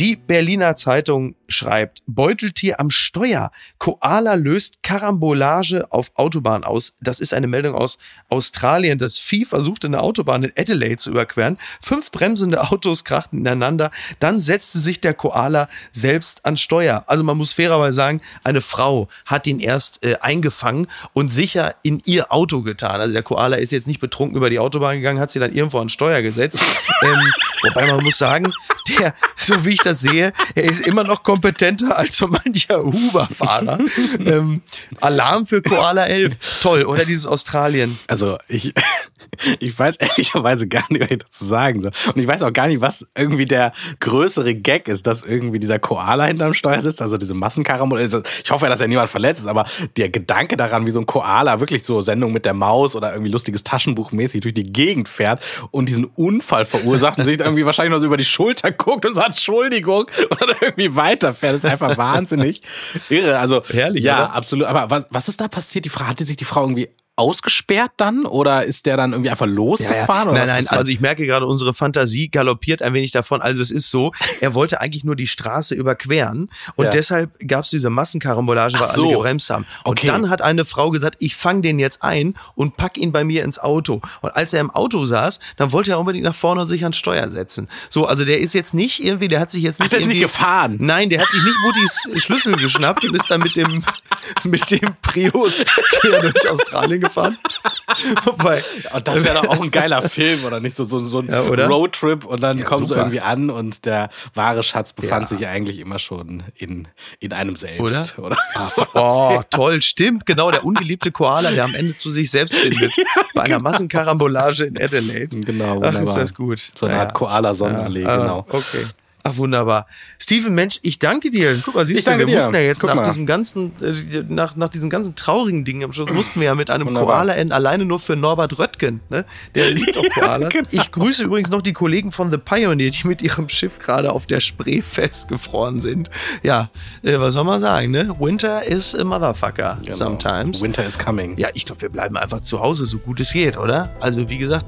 Die 0.00 0.16
Berliner 0.16 0.74
Zeitung 0.74 1.36
schreibt, 1.48 2.02
Beuteltier 2.06 2.80
am 2.80 2.90
Steuer. 2.90 3.50
Koala 3.78 4.34
löst 4.34 4.82
Karambolage 4.82 5.90
auf 5.92 6.12
Autobahn 6.14 6.64
aus. 6.64 6.94
Das 7.00 7.20
ist 7.20 7.34
eine 7.34 7.46
Meldung 7.46 7.74
aus 7.74 7.98
Australien. 8.28 8.98
Das 8.98 9.18
Vieh 9.18 9.44
versuchte 9.44 9.86
eine 9.86 10.00
Autobahn 10.00 10.44
in 10.44 10.52
Adelaide 10.56 10.96
zu 10.96 11.10
überqueren. 11.10 11.58
Fünf 11.80 12.10
bremsende 12.10 12.70
Autos 12.70 13.04
krachten 13.04 13.38
ineinander. 13.38 13.90
Dann 14.18 14.40
setzte 14.40 14.78
sich 14.78 15.00
der 15.00 15.14
Koala 15.14 15.68
selbst 15.92 16.44
an 16.44 16.56
Steuer. 16.56 17.04
Also 17.06 17.24
man 17.24 17.36
muss 17.36 17.52
fairerweise 17.52 17.96
sagen, 17.96 18.20
eine 18.42 18.60
Frau 18.60 19.08
hat 19.26 19.46
ihn 19.46 19.60
erst 19.60 20.04
äh, 20.04 20.16
eingefangen 20.20 20.86
und 21.12 21.32
sicher 21.32 21.74
in 21.82 22.02
ihr 22.04 22.32
Auto 22.32 22.62
getan. 22.62 23.00
Also 23.00 23.12
der 23.12 23.22
Koala 23.22 23.56
ist 23.56 23.72
jetzt 23.72 23.86
nicht 23.86 24.00
betrunken 24.00 24.36
über 24.36 24.50
die 24.50 24.58
Autobahn 24.58 24.96
gegangen, 24.96 25.20
hat 25.20 25.30
sie 25.30 25.38
dann 25.38 25.52
irgendwo 25.52 25.78
an 25.78 25.88
Steuer 25.88 26.22
gesetzt. 26.22 26.62
ähm, 27.02 27.32
wobei 27.62 27.86
man 27.86 28.02
muss 28.02 28.18
sagen, 28.18 28.52
der, 28.88 29.14
so 29.36 29.64
wie 29.64 29.70
ich 29.70 29.80
das 29.80 30.00
sehe, 30.00 30.32
er 30.54 30.64
ist 30.64 30.80
immer 30.80 31.04
noch 31.04 31.22
kompetenter 31.34 31.98
als 31.98 32.16
so 32.16 32.28
mancher 32.28 32.84
Uber-Fahrer. 32.84 33.80
ähm, 34.24 34.62
Alarm 35.00 35.46
für 35.46 35.62
Koala 35.62 36.06
11. 36.06 36.36
Toll, 36.62 36.84
oder 36.84 37.04
dieses 37.04 37.26
Australien. 37.26 37.98
Also 38.06 38.38
ich, 38.46 38.72
ich 39.58 39.76
weiß 39.76 39.96
ehrlicherweise 39.96 40.68
gar 40.68 40.84
nicht, 40.90 41.00
was 41.02 41.10
ich 41.10 41.18
dazu 41.18 41.44
sagen 41.44 41.80
soll. 41.80 41.90
Und 42.14 42.20
ich 42.20 42.28
weiß 42.28 42.42
auch 42.42 42.52
gar 42.52 42.68
nicht, 42.68 42.80
was 42.80 43.08
irgendwie 43.16 43.46
der 43.46 43.72
größere 43.98 44.54
Gag 44.54 44.86
ist, 44.86 45.08
dass 45.08 45.24
irgendwie 45.24 45.58
dieser 45.58 45.80
Koala 45.80 46.26
hinterm 46.26 46.54
Steuer 46.54 46.80
sitzt, 46.80 47.02
also 47.02 47.16
diese 47.16 47.34
Massenkaramol. 47.34 47.98
Also 47.98 48.22
ich 48.44 48.50
hoffe 48.52 48.66
ja, 48.66 48.70
dass 48.70 48.78
ja 48.78 48.86
niemand 48.86 49.08
verletzt 49.08 49.40
ist, 49.40 49.48
aber 49.48 49.66
der 49.96 50.10
Gedanke 50.10 50.56
daran, 50.56 50.86
wie 50.86 50.92
so 50.92 51.00
ein 51.00 51.06
Koala 51.06 51.58
wirklich 51.58 51.84
so 51.84 52.00
Sendung 52.00 52.32
mit 52.32 52.44
der 52.44 52.54
Maus 52.54 52.94
oder 52.94 53.12
irgendwie 53.12 53.32
lustiges 53.32 53.64
Taschenbuch 53.64 54.12
mäßig 54.12 54.42
durch 54.42 54.54
die 54.54 54.72
Gegend 54.72 55.08
fährt 55.08 55.42
und 55.72 55.88
diesen 55.88 56.04
Unfall 56.04 56.64
verursacht 56.64 57.18
und 57.18 57.24
sich 57.24 57.40
irgendwie 57.40 57.66
wahrscheinlich 57.66 57.92
noch 57.92 57.98
so 57.98 58.06
über 58.06 58.16
die 58.16 58.24
Schulter 58.24 58.70
guckt 58.70 59.04
und 59.04 59.16
sagt 59.16 59.30
Entschuldigung 59.30 60.06
und 60.30 60.40
dann 60.40 60.56
irgendwie 60.60 60.94
weiterfährt. 61.24 61.54
Das 61.54 61.64
ist 61.64 61.70
einfach 61.70 61.96
wahnsinnig 61.96 62.62
irre. 63.08 63.38
Also 63.38 63.62
Herrlich, 63.70 64.04
ja, 64.04 64.24
oder? 64.24 64.34
absolut. 64.34 64.66
Aber 64.66 64.90
was, 64.90 65.06
was 65.10 65.28
ist 65.28 65.40
da 65.40 65.48
passiert? 65.48 65.84
Die 65.84 65.88
Frau 65.90 66.06
hatte 66.06 66.24
sich 66.24 66.36
die 66.36 66.44
Frau 66.44 66.62
irgendwie 66.62 66.88
ausgesperrt 67.16 67.92
dann 67.96 68.26
oder 68.26 68.64
ist 68.64 68.86
der 68.86 68.96
dann 68.96 69.12
irgendwie 69.12 69.30
einfach 69.30 69.46
losgefahren? 69.46 70.34
Ja, 70.34 70.40
ja. 70.40 70.46
Nein, 70.46 70.64
nein, 70.64 70.68
also 70.68 70.90
ich 70.90 71.00
merke 71.00 71.26
gerade, 71.26 71.46
unsere 71.46 71.72
Fantasie 71.72 72.28
galoppiert 72.28 72.82
ein 72.82 72.92
wenig 72.92 73.12
davon. 73.12 73.40
Also 73.40 73.62
es 73.62 73.70
ist 73.70 73.90
so, 73.90 74.12
er 74.40 74.54
wollte 74.54 74.80
eigentlich 74.80 75.04
nur 75.04 75.14
die 75.14 75.28
Straße 75.28 75.74
überqueren 75.74 76.50
und 76.74 76.86
ja. 76.86 76.90
deshalb 76.90 77.30
gab 77.46 77.64
es 77.64 77.70
diese 77.70 77.88
Massenkarambolage, 77.88 78.80
weil 78.80 78.90
so. 78.90 79.04
alle 79.04 79.14
gebremst 79.14 79.48
haben. 79.50 79.64
Und 79.84 79.98
okay. 79.98 80.08
dann 80.08 80.28
hat 80.28 80.42
eine 80.42 80.64
Frau 80.64 80.90
gesagt, 80.90 81.16
ich 81.20 81.36
fange 81.36 81.62
den 81.62 81.78
jetzt 81.78 82.02
ein 82.02 82.34
und 82.56 82.76
pack 82.76 82.98
ihn 82.98 83.12
bei 83.12 83.22
mir 83.22 83.44
ins 83.44 83.60
Auto. 83.60 84.00
Und 84.20 84.34
als 84.34 84.52
er 84.52 84.60
im 84.60 84.70
Auto 84.70 85.06
saß, 85.06 85.38
dann 85.56 85.70
wollte 85.70 85.92
er 85.92 86.00
unbedingt 86.00 86.24
nach 86.24 86.34
vorne 86.34 86.62
und 86.62 86.68
sich 86.68 86.82
ans 86.82 86.96
Steuer 86.96 87.30
setzen. 87.30 87.68
So, 87.90 88.06
also 88.06 88.24
der 88.24 88.40
ist 88.40 88.54
jetzt 88.54 88.74
nicht 88.74 89.02
irgendwie, 89.02 89.28
der 89.28 89.38
hat 89.38 89.52
sich 89.52 89.62
jetzt 89.62 89.78
nicht. 89.78 89.86
Ach, 89.86 89.90
der 89.90 90.00
ist 90.00 90.06
nicht 90.06 90.20
gefahren. 90.20 90.78
Nein, 90.80 91.10
der 91.10 91.20
hat 91.20 91.30
sich 91.30 91.42
nicht 91.42 91.56
Mutis 91.62 92.24
Schlüssel 92.24 92.56
geschnappt 92.56 93.04
und 93.04 93.14
ist 93.14 93.30
dann 93.30 93.40
mit 93.40 93.56
dem, 93.56 93.84
mit 94.42 94.68
dem 94.70 94.96
Prius 95.00 95.62
quer 96.00 96.20
durch 96.20 96.50
Australien 96.50 97.03
gefahren. 97.04 97.38
Wobei, 98.24 98.62
und 98.92 99.08
das 99.08 99.24
wäre 99.24 99.34
doch 99.34 99.48
auch 99.48 99.62
ein 99.62 99.70
geiler 99.70 100.02
Film, 100.08 100.44
oder 100.44 100.60
nicht? 100.60 100.76
So, 100.76 100.84
so, 100.84 100.98
so 100.98 101.20
ein 101.20 101.28
ja, 101.28 101.40
Roadtrip 101.40 102.24
und 102.24 102.42
dann 102.42 102.58
ja, 102.58 102.64
kommen 102.64 102.86
sie 102.86 102.94
irgendwie 102.94 103.20
an 103.20 103.50
und 103.50 103.84
der 103.84 104.10
wahre 104.34 104.62
Schatz 104.62 104.92
befand 104.92 105.30
ja. 105.30 105.36
sich 105.36 105.46
eigentlich 105.46 105.78
immer 105.78 105.98
schon 105.98 106.42
in, 106.56 106.88
in 107.20 107.32
einem 107.32 107.56
selbst. 107.56 108.18
Oder? 108.18 108.26
oder 108.26 108.36
Ach, 108.54 108.72
oh, 108.94 109.42
toll, 109.50 109.82
stimmt. 109.82 110.26
Genau, 110.26 110.50
der 110.50 110.64
ungeliebte 110.64 111.12
Koala, 111.12 111.50
der 111.50 111.64
am 111.64 111.74
Ende 111.74 111.96
zu 111.96 112.10
sich 112.10 112.30
selbst 112.30 112.56
findet. 112.56 112.92
bei 113.34 113.42
einer 113.42 113.58
Massenkarambolage 113.58 114.64
in 114.64 114.80
Adelaide. 114.80 115.40
Genau, 115.40 115.76
wunderbar. 115.76 115.94
Ach, 115.96 116.02
ist 116.02 116.16
das 116.16 116.34
gut. 116.34 116.72
So 116.74 116.86
eine 116.86 117.00
Art 117.00 117.14
Koala-Sonnenallee, 117.14 118.04
genau. 118.04 118.46
Okay. 118.48 118.86
Ach, 119.26 119.38
wunderbar. 119.38 119.86
Steven, 120.18 120.54
Mensch, 120.54 120.80
ich 120.82 120.98
danke 120.98 121.30
dir. 121.30 121.58
Guck 121.64 121.76
mal, 121.76 121.86
siehst 121.86 122.06
du, 122.06 122.18
wir 122.18 122.26
dir. 122.26 122.34
mussten 122.34 122.54
ja 122.54 122.60
jetzt 122.60 122.82
Guck 122.82 122.90
nach 122.90 122.96
mal. 122.96 123.04
diesem 123.04 123.24
ganzen, 123.24 123.72
äh, 123.80 124.22
nach, 124.28 124.54
nach 124.54 124.68
diesen 124.68 124.90
ganzen 124.90 125.14
traurigen 125.14 125.64
Dingen 125.64 125.82
am 125.82 125.94
Schluss, 125.94 126.10
mussten 126.10 126.40
wir 126.40 126.48
ja 126.48 126.54
mit 126.54 126.68
einem 126.68 126.92
Koala-N 126.92 127.50
alleine 127.50 127.86
nur 127.86 128.00
für 128.00 128.16
Norbert 128.16 128.58
Röttgen, 128.58 129.00
ne? 129.08 129.24
Der 129.54 129.70
liebt 129.70 129.96
auch 129.96 130.04
Koala. 130.10 130.48
genau. 130.50 130.68
Ich 130.70 130.90
grüße 130.90 131.24
übrigens 131.24 131.48
noch 131.48 131.62
die 131.62 131.72
Kollegen 131.72 132.12
von 132.12 132.30
The 132.30 132.36
Pioneer, 132.36 132.90
die 132.90 133.06
mit 133.06 133.22
ihrem 133.22 133.48
Schiff 133.48 133.78
gerade 133.78 134.12
auf 134.12 134.26
der 134.26 134.40
Spree 134.40 134.82
festgefroren 134.82 135.80
sind. 135.80 136.10
Ja, 136.42 136.68
äh, 137.02 137.18
was 137.18 137.32
soll 137.32 137.44
man 137.44 137.60
sagen, 137.60 137.92
ne? 137.92 138.14
Winter 138.18 138.62
is 138.62 138.94
a 138.94 139.04
motherfucker 139.04 139.78
genau. 139.82 139.96
sometimes. 139.96 140.60
Winter 140.60 140.84
is 140.84 140.98
coming. 140.98 141.38
Ja, 141.38 141.48
ich 141.54 141.64
glaube, 141.64 141.80
wir 141.80 141.88
bleiben 141.88 142.18
einfach 142.18 142.40
zu 142.40 142.60
Hause, 142.60 142.84
so 142.84 142.98
gut 142.98 143.20
es 143.20 143.32
geht, 143.32 143.56
oder? 143.56 143.94
Also, 144.00 144.28
wie 144.28 144.36
gesagt, 144.36 144.66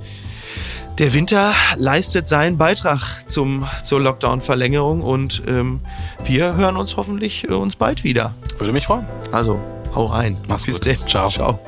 der 0.98 1.12
Winter 1.12 1.52
leistet 1.76 2.28
seinen 2.28 2.56
Beitrag 2.56 3.28
zum, 3.28 3.66
zur 3.82 4.00
Lockdown-Verlängerung 4.00 5.02
und 5.02 5.42
ähm, 5.46 5.80
wir 6.24 6.56
hören 6.56 6.76
uns 6.76 6.96
hoffentlich 6.96 7.44
äh, 7.48 7.52
uns 7.52 7.76
bald 7.76 8.04
wieder. 8.04 8.34
Würde 8.58 8.72
mich 8.72 8.86
freuen. 8.86 9.06
Also, 9.32 9.60
hau 9.94 10.06
rein. 10.06 10.38
Mach's 10.48 10.64
Bis 10.64 10.80
gut. 10.80 11.08
Ciao. 11.08 11.28
Ciao. 11.28 11.58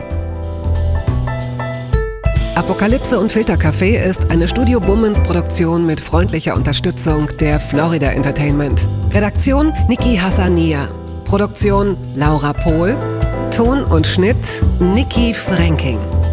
Apokalypse 2.55 3.21
und 3.21 3.31
Filtercafé 3.31 4.03
ist 4.03 4.31
eine 4.31 4.49
Studio 4.49 4.81
Bummens 4.81 5.21
Produktion 5.21 5.87
mit 5.87 6.01
freundlicher 6.01 6.57
Unterstützung 6.57 7.29
der 7.39 7.61
Florida 7.61 8.09
Entertainment. 8.11 8.85
Redaktion 9.13 9.73
Niki 9.89 10.17
Hassania. 10.17 10.89
Produktion 11.25 11.97
Laura 12.17 12.53
Pohl. 12.55 12.97
Ton 13.55 13.85
und 13.85 14.07
Schnitt 14.07 14.37
Niki 14.81 15.35
Franking. 15.35 15.99